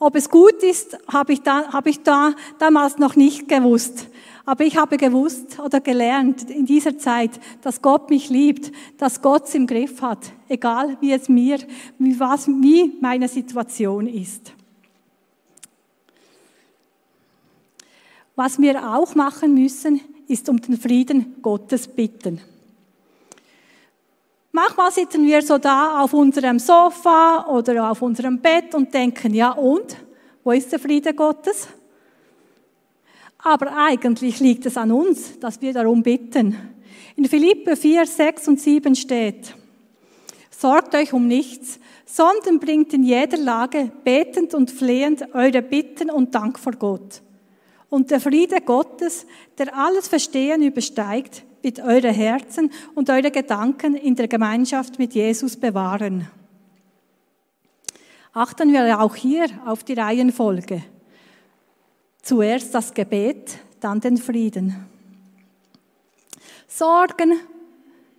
Ob 0.00 0.16
es 0.16 0.28
gut 0.30 0.64
ist, 0.64 0.98
habe 1.06 1.32
ich, 1.32 1.42
da, 1.42 1.72
habe 1.72 1.90
ich 1.90 2.02
da 2.02 2.32
damals 2.58 2.98
noch 2.98 3.14
nicht 3.14 3.48
gewusst. 3.48 4.08
Aber 4.44 4.64
ich 4.64 4.76
habe 4.76 4.96
gewusst 4.96 5.60
oder 5.60 5.80
gelernt 5.80 6.50
in 6.50 6.66
dieser 6.66 6.98
Zeit, 6.98 7.30
dass 7.62 7.80
Gott 7.80 8.10
mich 8.10 8.30
liebt, 8.30 8.72
dass 8.98 9.22
Gott 9.22 9.44
es 9.44 9.54
im 9.54 9.68
Griff 9.68 10.02
hat, 10.02 10.32
egal 10.48 10.96
wie 11.00 11.12
es 11.12 11.28
mir, 11.28 11.58
wie, 11.98 12.18
was, 12.18 12.48
wie 12.48 12.98
meine 13.00 13.28
Situation 13.28 14.08
ist. 14.08 14.54
Was 18.36 18.60
wir 18.60 18.94
auch 18.94 19.14
machen 19.14 19.54
müssen, 19.54 20.00
ist 20.26 20.48
um 20.48 20.60
den 20.60 20.76
Frieden 20.76 21.36
Gottes 21.40 21.86
bitten. 21.86 22.40
Manchmal 24.50 24.92
sitzen 24.92 25.26
wir 25.26 25.42
so 25.42 25.58
da 25.58 26.00
auf 26.00 26.12
unserem 26.12 26.58
Sofa 26.58 27.46
oder 27.48 27.90
auf 27.90 28.02
unserem 28.02 28.40
Bett 28.40 28.74
und 28.74 28.92
denken, 28.94 29.34
ja 29.34 29.50
und? 29.50 29.96
Wo 30.42 30.52
ist 30.52 30.70
der 30.70 30.78
Friede 30.78 31.14
Gottes? 31.14 31.68
Aber 33.38 33.76
eigentlich 33.76 34.40
liegt 34.40 34.64
es 34.66 34.76
an 34.76 34.92
uns, 34.92 35.38
dass 35.38 35.60
wir 35.60 35.72
darum 35.72 36.02
bitten. 36.02 36.56
In 37.16 37.26
Philippe 37.26 37.76
4, 37.76 38.06
6 38.06 38.48
und 38.48 38.60
7 38.60 38.94
steht, 38.94 39.54
Sorgt 40.50 40.94
euch 40.94 41.12
um 41.12 41.26
nichts, 41.26 41.78
sondern 42.06 42.60
bringt 42.60 42.94
in 42.94 43.02
jeder 43.02 43.36
Lage 43.36 43.90
betend 44.04 44.54
und 44.54 44.70
flehend 44.70 45.34
eure 45.34 45.62
Bitten 45.62 46.10
und 46.10 46.34
Dank 46.34 46.58
vor 46.58 46.72
Gott. 46.72 47.22
Und 47.94 48.10
der 48.10 48.18
Friede 48.18 48.60
Gottes, 48.60 49.24
der 49.56 49.72
alles 49.78 50.08
Verstehen 50.08 50.64
übersteigt, 50.64 51.44
wird 51.62 51.78
eure 51.78 52.10
Herzen 52.10 52.72
und 52.96 53.08
eure 53.08 53.30
Gedanken 53.30 53.94
in 53.94 54.16
der 54.16 54.26
Gemeinschaft 54.26 54.98
mit 54.98 55.14
Jesus 55.14 55.56
bewahren. 55.56 56.28
Achten 58.32 58.72
wir 58.72 59.00
auch 59.00 59.14
hier 59.14 59.46
auf 59.64 59.84
die 59.84 59.92
Reihenfolge. 59.92 60.82
Zuerst 62.20 62.74
das 62.74 62.92
Gebet, 62.94 63.58
dann 63.78 64.00
den 64.00 64.16
Frieden. 64.16 64.74
Sorgen, 66.66 67.38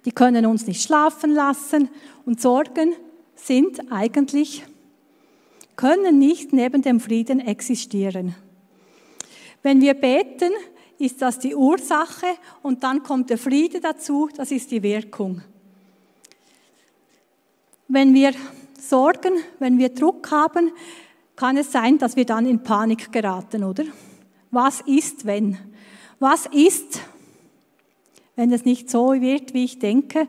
die 0.06 0.14
können 0.14 0.46
uns 0.46 0.68
nicht 0.68 0.84
schlafen 0.84 1.32
lassen 1.32 1.90
und 2.26 2.40
Sorgen 2.40 2.94
sind 3.36 3.92
eigentlich, 3.92 4.64
können 5.76 6.18
nicht 6.18 6.54
neben 6.54 6.82
dem 6.82 7.02
Frieden 7.02 7.42
existieren. 7.42 8.36
Wenn 9.66 9.82
wir 9.82 9.96
beten, 9.96 10.52
ist 11.00 11.24
das 11.24 11.40
die 11.40 11.56
Ursache 11.56 12.28
und 12.62 12.84
dann 12.84 13.02
kommt 13.02 13.32
der 13.32 13.40
Friede 13.40 13.80
dazu, 13.80 14.30
das 14.38 14.52
ist 14.52 14.70
die 14.70 14.84
Wirkung. 14.84 15.42
Wenn 17.88 18.14
wir 18.14 18.34
Sorgen, 18.80 19.34
wenn 19.58 19.80
wir 19.80 19.90
Druck 19.90 20.30
haben, 20.30 20.72
kann 21.36 21.58
es 21.58 21.72
sein, 21.72 21.98
dass 21.98 22.16
wir 22.16 22.26
dann 22.26 22.46
in 22.46 22.62
Panik 22.62 23.12
geraten, 23.12 23.64
oder? 23.64 23.86
Was 24.52 24.82
ist, 24.82 25.26
wenn? 25.26 25.58
Was 26.20 26.46
ist, 26.46 27.02
wenn 28.36 28.52
es 28.52 28.66
nicht 28.66 28.92
so 28.92 29.20
wird, 29.20 29.56
wie 29.56 29.66
ich 29.66 29.80
denke? 29.80 30.28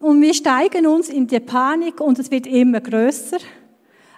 Und 0.00 0.20
wir 0.20 0.34
steigen 0.34 0.88
uns 0.88 1.10
in 1.10 1.28
die 1.28 1.38
Panik 1.38 2.00
und 2.00 2.18
es 2.18 2.32
wird 2.32 2.48
immer 2.48 2.80
größer. 2.80 3.38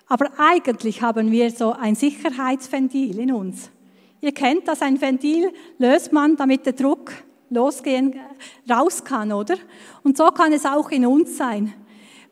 Aber 0.07 0.31
eigentlich 0.39 1.03
haben 1.03 1.31
wir 1.31 1.51
so 1.51 1.73
ein 1.73 1.95
Sicherheitsventil 1.95 3.19
in 3.19 3.31
uns. 3.31 3.69
Ihr 4.25 4.33
kennt 4.33 4.67
das, 4.69 4.81
ein 4.81 4.99
Ventil 4.99 5.53
löst 5.77 6.11
man, 6.11 6.35
damit 6.35 6.65
der 6.65 6.73
Druck 6.73 7.13
losgehen, 7.51 8.19
raus 8.71 9.05
kann, 9.05 9.31
oder? 9.33 9.57
Und 10.03 10.17
so 10.17 10.29
kann 10.29 10.55
es 10.55 10.65
auch 10.65 10.91
in 10.91 11.05
uns 11.05 11.37
sein. 11.37 11.75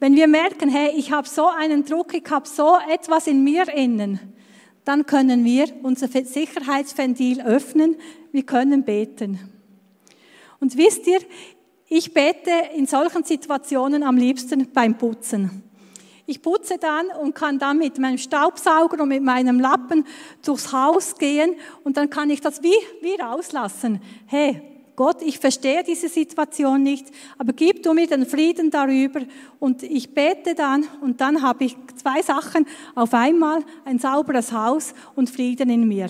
Wenn 0.00 0.16
wir 0.16 0.26
merken, 0.26 0.70
hey, 0.70 0.94
ich 0.96 1.12
habe 1.12 1.28
so 1.28 1.48
einen 1.48 1.84
Druck, 1.84 2.14
ich 2.14 2.24
habe 2.30 2.48
so 2.48 2.78
etwas 2.90 3.26
in 3.26 3.44
mir 3.44 3.68
innen, 3.68 4.18
dann 4.86 5.04
können 5.04 5.44
wir 5.44 5.66
unser 5.82 6.08
Sicherheitsventil 6.08 7.42
öffnen, 7.42 7.96
wir 8.32 8.44
können 8.44 8.84
beten. 8.84 9.38
Und 10.60 10.78
wisst 10.78 11.06
ihr, 11.06 11.20
ich 11.90 12.14
bete 12.14 12.52
in 12.74 12.86
solchen 12.86 13.22
Situationen 13.22 14.02
am 14.02 14.16
liebsten 14.16 14.72
beim 14.72 14.96
Putzen. 14.96 15.62
Ich 16.26 16.40
putze 16.40 16.78
dann 16.78 17.06
und 17.20 17.34
kann 17.34 17.58
dann 17.58 17.78
mit 17.78 17.98
meinem 17.98 18.18
Staubsauger 18.18 19.02
und 19.02 19.08
mit 19.08 19.22
meinem 19.22 19.58
Lappen 19.58 20.06
durchs 20.44 20.72
Haus 20.72 21.16
gehen 21.16 21.56
und 21.82 21.96
dann 21.96 22.10
kann 22.10 22.30
ich 22.30 22.40
das 22.40 22.62
wie, 22.62 22.74
wie 23.00 23.20
rauslassen. 23.20 24.00
Hey, 24.26 24.62
Gott, 24.94 25.22
ich 25.22 25.38
verstehe 25.38 25.82
diese 25.82 26.08
Situation 26.08 26.82
nicht, 26.82 27.06
aber 27.38 27.52
gib 27.52 27.82
du 27.82 27.94
mir 27.94 28.06
den 28.06 28.26
Frieden 28.26 28.70
darüber 28.70 29.22
und 29.58 29.82
ich 29.82 30.14
bete 30.14 30.54
dann 30.54 30.84
und 31.00 31.20
dann 31.20 31.42
habe 31.42 31.64
ich 31.64 31.76
zwei 31.96 32.20
Sachen 32.22 32.66
auf 32.94 33.14
einmal, 33.14 33.64
ein 33.84 33.98
sauberes 33.98 34.52
Haus 34.52 34.94
und 35.16 35.30
Frieden 35.30 35.70
in 35.70 35.88
mir. 35.88 36.08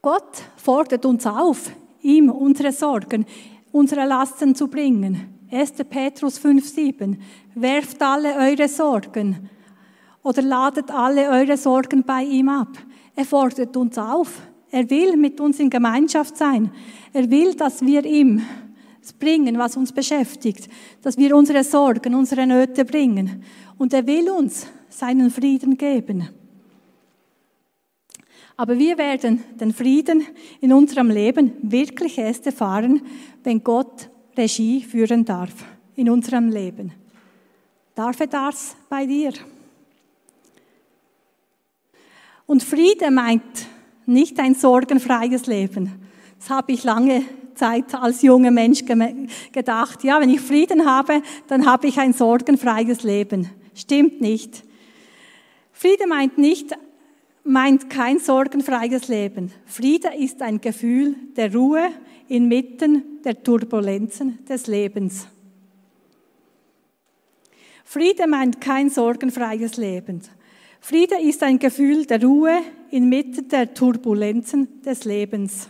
Gott 0.00 0.42
fordert 0.56 1.04
uns 1.04 1.26
auf, 1.26 1.70
ihm 2.00 2.30
unsere 2.30 2.72
Sorgen, 2.72 3.26
unsere 3.70 4.06
Lasten 4.06 4.54
zu 4.54 4.68
bringen. 4.68 5.31
1. 5.52 5.74
Petrus 5.90 6.40
5,7. 6.40 7.16
Werft 7.54 8.00
alle 8.00 8.36
eure 8.36 8.68
Sorgen 8.68 9.50
oder 10.22 10.40
ladet 10.40 10.90
alle 10.90 11.28
eure 11.28 11.58
Sorgen 11.58 12.04
bei 12.04 12.22
ihm 12.22 12.48
ab. 12.48 12.78
Er 13.14 13.26
fordert 13.26 13.76
uns 13.76 13.98
auf. 13.98 14.40
Er 14.70 14.88
will 14.88 15.18
mit 15.18 15.40
uns 15.40 15.60
in 15.60 15.68
Gemeinschaft 15.68 16.38
sein. 16.38 16.72
Er 17.12 17.30
will, 17.30 17.54
dass 17.54 17.82
wir 17.82 18.02
ihm 18.06 18.40
bringen, 19.18 19.58
was 19.58 19.76
uns 19.76 19.92
beschäftigt, 19.92 20.70
dass 21.02 21.18
wir 21.18 21.36
unsere 21.36 21.64
Sorgen, 21.64 22.14
unsere 22.14 22.46
Nöte 22.46 22.86
bringen. 22.86 23.42
Und 23.76 23.92
er 23.92 24.06
will 24.06 24.30
uns 24.30 24.66
seinen 24.88 25.30
Frieden 25.30 25.76
geben. 25.76 26.30
Aber 28.56 28.78
wir 28.78 28.96
werden 28.96 29.42
den 29.60 29.74
Frieden 29.74 30.24
in 30.62 30.72
unserem 30.72 31.10
Leben 31.10 31.52
wirklich 31.60 32.16
erst 32.16 32.46
erfahren, 32.46 33.02
wenn 33.42 33.62
Gott 33.62 34.08
Regie 34.36 34.82
führen 34.82 35.24
darf 35.24 35.52
in 35.94 36.08
unserem 36.08 36.48
Leben. 36.48 36.92
Darf 37.94 38.20
er 38.20 38.26
das 38.26 38.74
bei 38.88 39.06
dir? 39.06 39.32
Und 42.46 42.62
Friede 42.62 43.10
meint 43.10 43.42
nicht 44.06 44.38
ein 44.38 44.54
sorgenfreies 44.54 45.46
Leben. 45.46 45.92
Das 46.38 46.50
habe 46.50 46.72
ich 46.72 46.84
lange 46.84 47.24
Zeit 47.54 47.94
als 47.94 48.22
junger 48.22 48.50
Mensch 48.50 48.84
gedacht. 49.52 50.04
Ja, 50.04 50.20
wenn 50.20 50.30
ich 50.30 50.40
Frieden 50.40 50.86
habe, 50.86 51.22
dann 51.48 51.66
habe 51.66 51.86
ich 51.86 51.98
ein 51.98 52.12
sorgenfreies 52.12 53.02
Leben. 53.02 53.50
Stimmt 53.74 54.20
nicht. 54.20 54.64
Friede 55.72 56.06
meint 56.06 56.38
nicht, 56.38 56.72
meint 57.44 57.90
kein 57.90 58.18
sorgenfreies 58.18 59.08
Leben. 59.08 59.52
Friede 59.66 60.08
ist 60.16 60.42
ein 60.42 60.60
Gefühl 60.60 61.14
der 61.36 61.54
Ruhe, 61.54 61.90
inmitten 62.32 63.22
der 63.22 63.42
Turbulenzen 63.42 64.42
des 64.46 64.66
Lebens. 64.66 65.26
Friede 67.84 68.26
meint 68.26 68.58
kein 68.58 68.88
sorgenfreies 68.88 69.76
Leben. 69.76 70.22
Friede 70.80 71.20
ist 71.20 71.42
ein 71.42 71.58
Gefühl 71.58 72.06
der 72.06 72.22
Ruhe 72.22 72.62
inmitten 72.90 73.48
der 73.48 73.74
Turbulenzen 73.74 74.80
des 74.80 75.04
Lebens. 75.04 75.68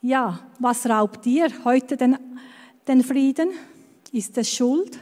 Ja, 0.00 0.40
was 0.58 0.88
raubt 0.88 1.26
dir 1.26 1.48
heute 1.64 1.98
den, 1.98 2.16
den 2.88 3.04
Frieden? 3.04 3.50
Ist 4.12 4.38
es 4.38 4.50
Schuld? 4.50 4.98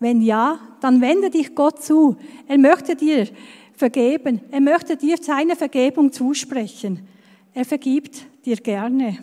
Wenn 0.00 0.22
ja, 0.22 0.58
dann 0.80 1.00
wende 1.00 1.30
dich 1.30 1.54
Gott 1.54 1.82
zu. 1.84 2.16
Er 2.48 2.58
möchte 2.58 2.96
dir 2.96 3.28
vergeben. 3.76 4.40
Er 4.50 4.60
möchte 4.60 4.96
dir 4.96 5.16
seine 5.20 5.56
Vergebung 5.56 6.12
zusprechen. 6.12 7.06
Er 7.54 7.64
vergibt 7.64 8.26
dir 8.44 8.56
gerne. 8.56 9.18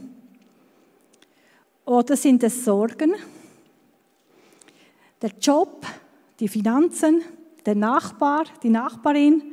Oder 1.85 2.15
sind 2.15 2.43
es 2.43 2.63
Sorgen? 2.63 3.13
Der 5.21 5.31
Job, 5.41 5.85
die 6.39 6.47
Finanzen, 6.47 7.21
der 7.65 7.75
Nachbar, 7.75 8.45
die 8.61 8.69
Nachbarin. 8.69 9.43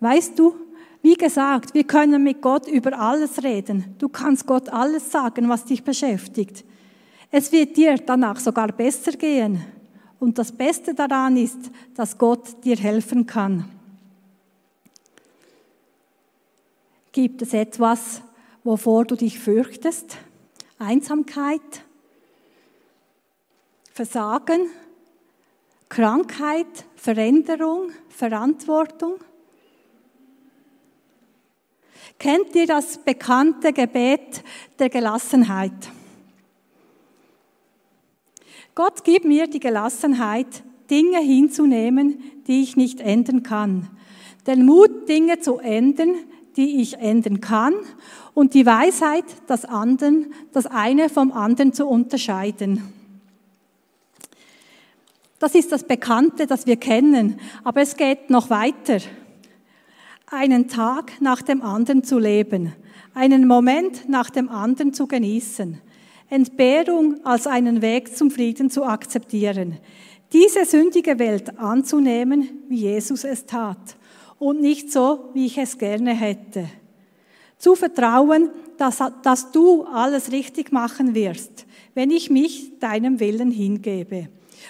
Weißt 0.00 0.38
du, 0.38 0.54
wie 1.02 1.14
gesagt, 1.14 1.74
wir 1.74 1.84
können 1.84 2.22
mit 2.22 2.40
Gott 2.40 2.68
über 2.68 2.98
alles 2.98 3.42
reden. 3.42 3.96
Du 3.98 4.08
kannst 4.08 4.46
Gott 4.46 4.68
alles 4.68 5.10
sagen, 5.10 5.48
was 5.48 5.64
dich 5.64 5.82
beschäftigt. 5.82 6.64
Es 7.30 7.50
wird 7.50 7.76
dir 7.76 7.96
danach 7.96 8.38
sogar 8.38 8.68
besser 8.68 9.12
gehen. 9.12 9.64
Und 10.20 10.38
das 10.38 10.52
Beste 10.52 10.94
daran 10.94 11.36
ist, 11.36 11.58
dass 11.94 12.16
Gott 12.18 12.64
dir 12.64 12.76
helfen 12.76 13.26
kann. 13.26 13.68
Gibt 17.12 17.42
es 17.42 17.52
etwas, 17.52 18.22
wovor 18.64 19.04
du 19.04 19.16
dich 19.16 19.38
fürchtest? 19.38 20.16
Einsamkeit? 20.78 21.60
Versagen? 23.92 24.70
Krankheit? 25.90 26.86
Veränderung? 26.96 27.90
Verantwortung? 28.08 29.16
Kennt 32.18 32.54
ihr 32.54 32.66
das 32.66 32.96
bekannte 32.96 33.74
Gebet 33.74 34.42
der 34.78 34.88
Gelassenheit? 34.88 35.90
Gott 38.74 39.04
gibt 39.04 39.26
mir 39.26 39.48
die 39.48 39.60
Gelassenheit, 39.60 40.62
Dinge 40.88 41.18
hinzunehmen, 41.18 42.22
die 42.46 42.62
ich 42.62 42.76
nicht 42.76 43.00
ändern 43.00 43.42
kann. 43.42 43.90
Den 44.46 44.64
Mut, 44.64 45.08
Dinge 45.10 45.40
zu 45.40 45.58
ändern, 45.58 46.14
die 46.56 46.80
ich 46.80 46.98
ändern 46.98 47.40
kann 47.40 47.74
und 48.34 48.54
die 48.54 48.66
Weisheit, 48.66 49.24
das, 49.46 49.64
anderen, 49.64 50.32
das 50.52 50.66
eine 50.66 51.08
vom 51.08 51.32
anderen 51.32 51.72
zu 51.72 51.86
unterscheiden. 51.86 52.82
Das 55.38 55.54
ist 55.54 55.72
das 55.72 55.84
Bekannte, 55.84 56.46
das 56.46 56.66
wir 56.66 56.76
kennen, 56.76 57.40
aber 57.64 57.80
es 57.80 57.96
geht 57.96 58.30
noch 58.30 58.50
weiter 58.50 58.98
einen 60.26 60.68
Tag 60.68 61.20
nach 61.20 61.42
dem 61.42 61.62
anderen 61.62 62.04
zu 62.04 62.18
leben, 62.18 62.72
einen 63.14 63.46
Moment 63.46 64.08
nach 64.08 64.30
dem 64.30 64.48
anderen 64.48 64.94
zu 64.94 65.06
genießen, 65.06 65.80
Entbehrung 66.30 67.20
als 67.24 67.46
einen 67.46 67.82
Weg 67.82 68.16
zum 68.16 68.30
Frieden 68.30 68.70
zu 68.70 68.84
akzeptieren, 68.84 69.78
diese 70.32 70.64
sündige 70.64 71.18
Welt 71.18 71.58
anzunehmen, 71.58 72.48
wie 72.68 72.76
Jesus 72.76 73.24
es 73.24 73.44
tat 73.44 73.96
und 74.42 74.60
nicht 74.60 74.90
so, 74.90 75.30
wie 75.34 75.46
ich 75.46 75.56
es 75.56 75.78
gerne 75.78 76.12
hätte. 76.12 76.68
Zu 77.58 77.76
vertrauen, 77.76 78.50
dass, 78.76 78.98
dass 79.22 79.52
du 79.52 79.84
alles 79.84 80.32
richtig 80.32 80.72
machen 80.72 81.14
wirst, 81.14 81.64
wenn 81.94 82.10
ich 82.10 82.28
mich 82.28 82.76
deinem 82.80 83.20
Willen 83.20 83.52
hingebe, 83.52 84.26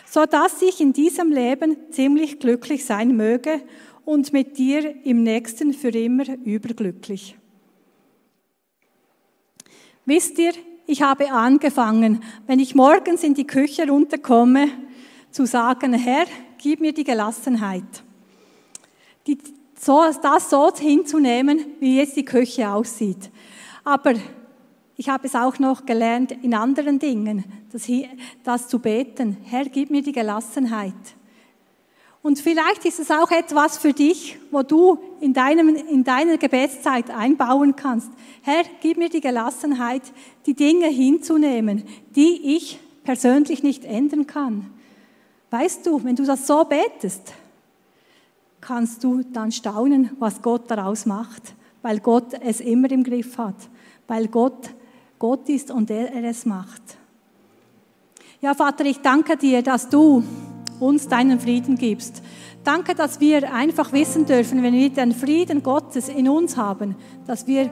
so 0.06 0.26
dass 0.26 0.60
ich 0.60 0.78
in 0.82 0.92
diesem 0.92 1.32
Leben 1.32 1.78
ziemlich 1.90 2.38
glücklich 2.38 2.84
sein 2.84 3.16
möge 3.16 3.62
und 4.04 4.34
mit 4.34 4.58
dir 4.58 4.94
im 5.06 5.22
nächsten 5.22 5.72
für 5.72 5.88
immer 5.88 6.28
überglücklich. 6.44 7.34
Wisst 10.04 10.38
ihr, 10.38 10.52
ich 10.86 11.00
habe 11.00 11.32
angefangen, 11.32 12.22
wenn 12.46 12.60
ich 12.60 12.74
morgens 12.74 13.24
in 13.24 13.32
die 13.32 13.46
Küche 13.46 13.88
runterkomme, 13.88 14.68
zu 15.30 15.46
sagen, 15.46 15.94
Herr, 15.94 16.26
gib 16.58 16.82
mir 16.82 16.92
die 16.92 17.04
Gelassenheit. 17.04 18.04
Die, 19.26 19.38
so, 19.84 20.04
das 20.22 20.48
so 20.48 20.72
hinzunehmen, 20.74 21.66
wie 21.80 21.98
jetzt 21.98 22.16
die 22.16 22.24
Küche 22.24 22.70
aussieht. 22.70 23.30
Aber 23.82 24.14
ich 24.96 25.08
habe 25.08 25.26
es 25.26 25.34
auch 25.34 25.58
noch 25.58 25.86
gelernt 25.86 26.32
in 26.42 26.54
anderen 26.54 27.00
Dingen, 27.00 27.44
das, 27.72 27.88
das 28.44 28.68
zu 28.68 28.78
beten. 28.78 29.38
Herr, 29.42 29.64
gib 29.64 29.90
mir 29.90 30.02
die 30.02 30.12
Gelassenheit. 30.12 30.94
Und 32.22 32.38
vielleicht 32.38 32.84
ist 32.84 33.00
es 33.00 33.10
auch 33.10 33.32
etwas 33.32 33.78
für 33.78 33.92
dich, 33.92 34.38
wo 34.52 34.62
du 34.62 34.98
in, 35.20 35.32
deinem, 35.32 35.74
in 35.74 36.04
deiner 36.04 36.38
Gebetszeit 36.38 37.10
einbauen 37.10 37.74
kannst. 37.74 38.12
Herr, 38.42 38.62
gib 38.80 38.96
mir 38.96 39.08
die 39.08 39.20
Gelassenheit, 39.20 40.02
die 40.46 40.54
Dinge 40.54 40.86
hinzunehmen, 40.86 41.82
die 42.14 42.54
ich 42.56 42.78
persönlich 43.02 43.64
nicht 43.64 43.84
ändern 43.84 44.28
kann. 44.28 44.70
Weißt 45.50 45.84
du, 45.84 46.04
wenn 46.04 46.14
du 46.14 46.24
das 46.24 46.46
so 46.46 46.64
betest, 46.64 47.34
kannst 48.62 49.04
du 49.04 49.22
dann 49.22 49.52
staunen, 49.52 50.10
was 50.18 50.40
Gott 50.40 50.70
daraus 50.70 51.04
macht, 51.04 51.54
weil 51.82 52.00
Gott 52.00 52.32
es 52.40 52.60
immer 52.60 52.90
im 52.90 53.04
Griff 53.04 53.36
hat, 53.36 53.56
weil 54.06 54.28
Gott 54.28 54.70
Gott 55.22 55.48
ist 55.48 55.70
und 55.70 55.88
er, 55.88 56.12
er 56.12 56.24
es 56.24 56.44
macht. 56.46 56.82
Ja, 58.40 58.54
Vater, 58.54 58.84
ich 58.84 59.02
danke 59.02 59.36
dir, 59.36 59.62
dass 59.62 59.88
du 59.88 60.24
uns 60.80 61.06
deinen 61.06 61.38
Frieden 61.38 61.76
gibst. 61.76 62.24
Danke, 62.64 62.96
dass 62.96 63.20
wir 63.20 63.54
einfach 63.54 63.92
wissen 63.92 64.26
dürfen, 64.26 64.64
wenn 64.64 64.74
wir 64.74 64.90
den 64.90 65.12
Frieden 65.12 65.62
Gottes 65.62 66.08
in 66.08 66.28
uns 66.28 66.56
haben, 66.56 66.96
dass 67.24 67.46
wir 67.46 67.70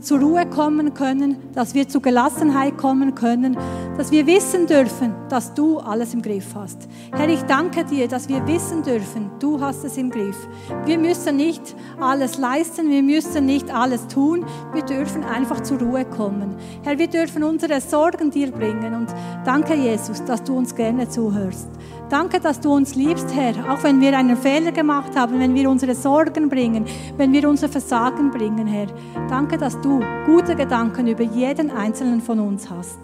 zur 0.00 0.20
Ruhe 0.20 0.46
kommen 0.46 0.94
können, 0.94 1.36
dass 1.54 1.74
wir 1.74 1.88
zur 1.88 2.02
Gelassenheit 2.02 2.76
kommen 2.76 3.14
können, 3.14 3.56
dass 3.96 4.10
wir 4.10 4.26
wissen 4.26 4.66
dürfen, 4.66 5.14
dass 5.28 5.54
du 5.54 5.78
alles 5.78 6.14
im 6.14 6.22
Griff 6.22 6.54
hast. 6.54 6.88
Herr, 7.12 7.28
ich 7.28 7.42
danke 7.42 7.84
dir, 7.84 8.08
dass 8.08 8.28
wir 8.28 8.46
wissen 8.46 8.82
dürfen, 8.82 9.30
du 9.40 9.60
hast 9.60 9.84
es 9.84 9.96
im 9.96 10.10
Griff. 10.10 10.36
Wir 10.84 10.98
müssen 10.98 11.36
nicht 11.36 11.74
alles 12.00 12.38
leisten, 12.38 12.88
wir 12.90 13.02
müssen 13.02 13.46
nicht 13.46 13.74
alles 13.74 14.06
tun, 14.08 14.44
wir 14.72 14.82
dürfen 14.82 15.24
einfach 15.24 15.62
zur 15.62 15.78
Ruhe 15.80 16.04
kommen. 16.04 16.56
Herr, 16.82 16.98
wir 16.98 17.08
dürfen 17.08 17.42
unsere 17.42 17.80
Sorgen 17.80 18.30
dir 18.30 18.50
bringen 18.50 18.94
und 18.94 19.08
danke 19.44 19.74
Jesus, 19.74 20.24
dass 20.24 20.42
du 20.42 20.56
uns 20.56 20.74
gerne 20.74 21.08
zuhörst. 21.08 21.68
Danke, 22.14 22.38
dass 22.38 22.60
du 22.60 22.72
uns 22.72 22.94
liebst, 22.94 23.34
Herr, 23.34 23.54
auch 23.68 23.82
wenn 23.82 24.00
wir 24.00 24.16
einen 24.16 24.36
Fehler 24.36 24.70
gemacht 24.70 25.16
haben, 25.16 25.40
wenn 25.40 25.52
wir 25.52 25.68
unsere 25.68 25.96
Sorgen 25.96 26.48
bringen, 26.48 26.86
wenn 27.16 27.32
wir 27.32 27.48
unser 27.48 27.68
Versagen 27.68 28.30
bringen, 28.30 28.68
Herr. 28.68 28.86
Danke, 29.28 29.58
dass 29.58 29.80
du 29.80 29.98
gute 30.24 30.54
Gedanken 30.54 31.08
über 31.08 31.24
jeden 31.24 31.72
einzelnen 31.72 32.20
von 32.20 32.38
uns 32.38 32.70
hast. 32.70 33.00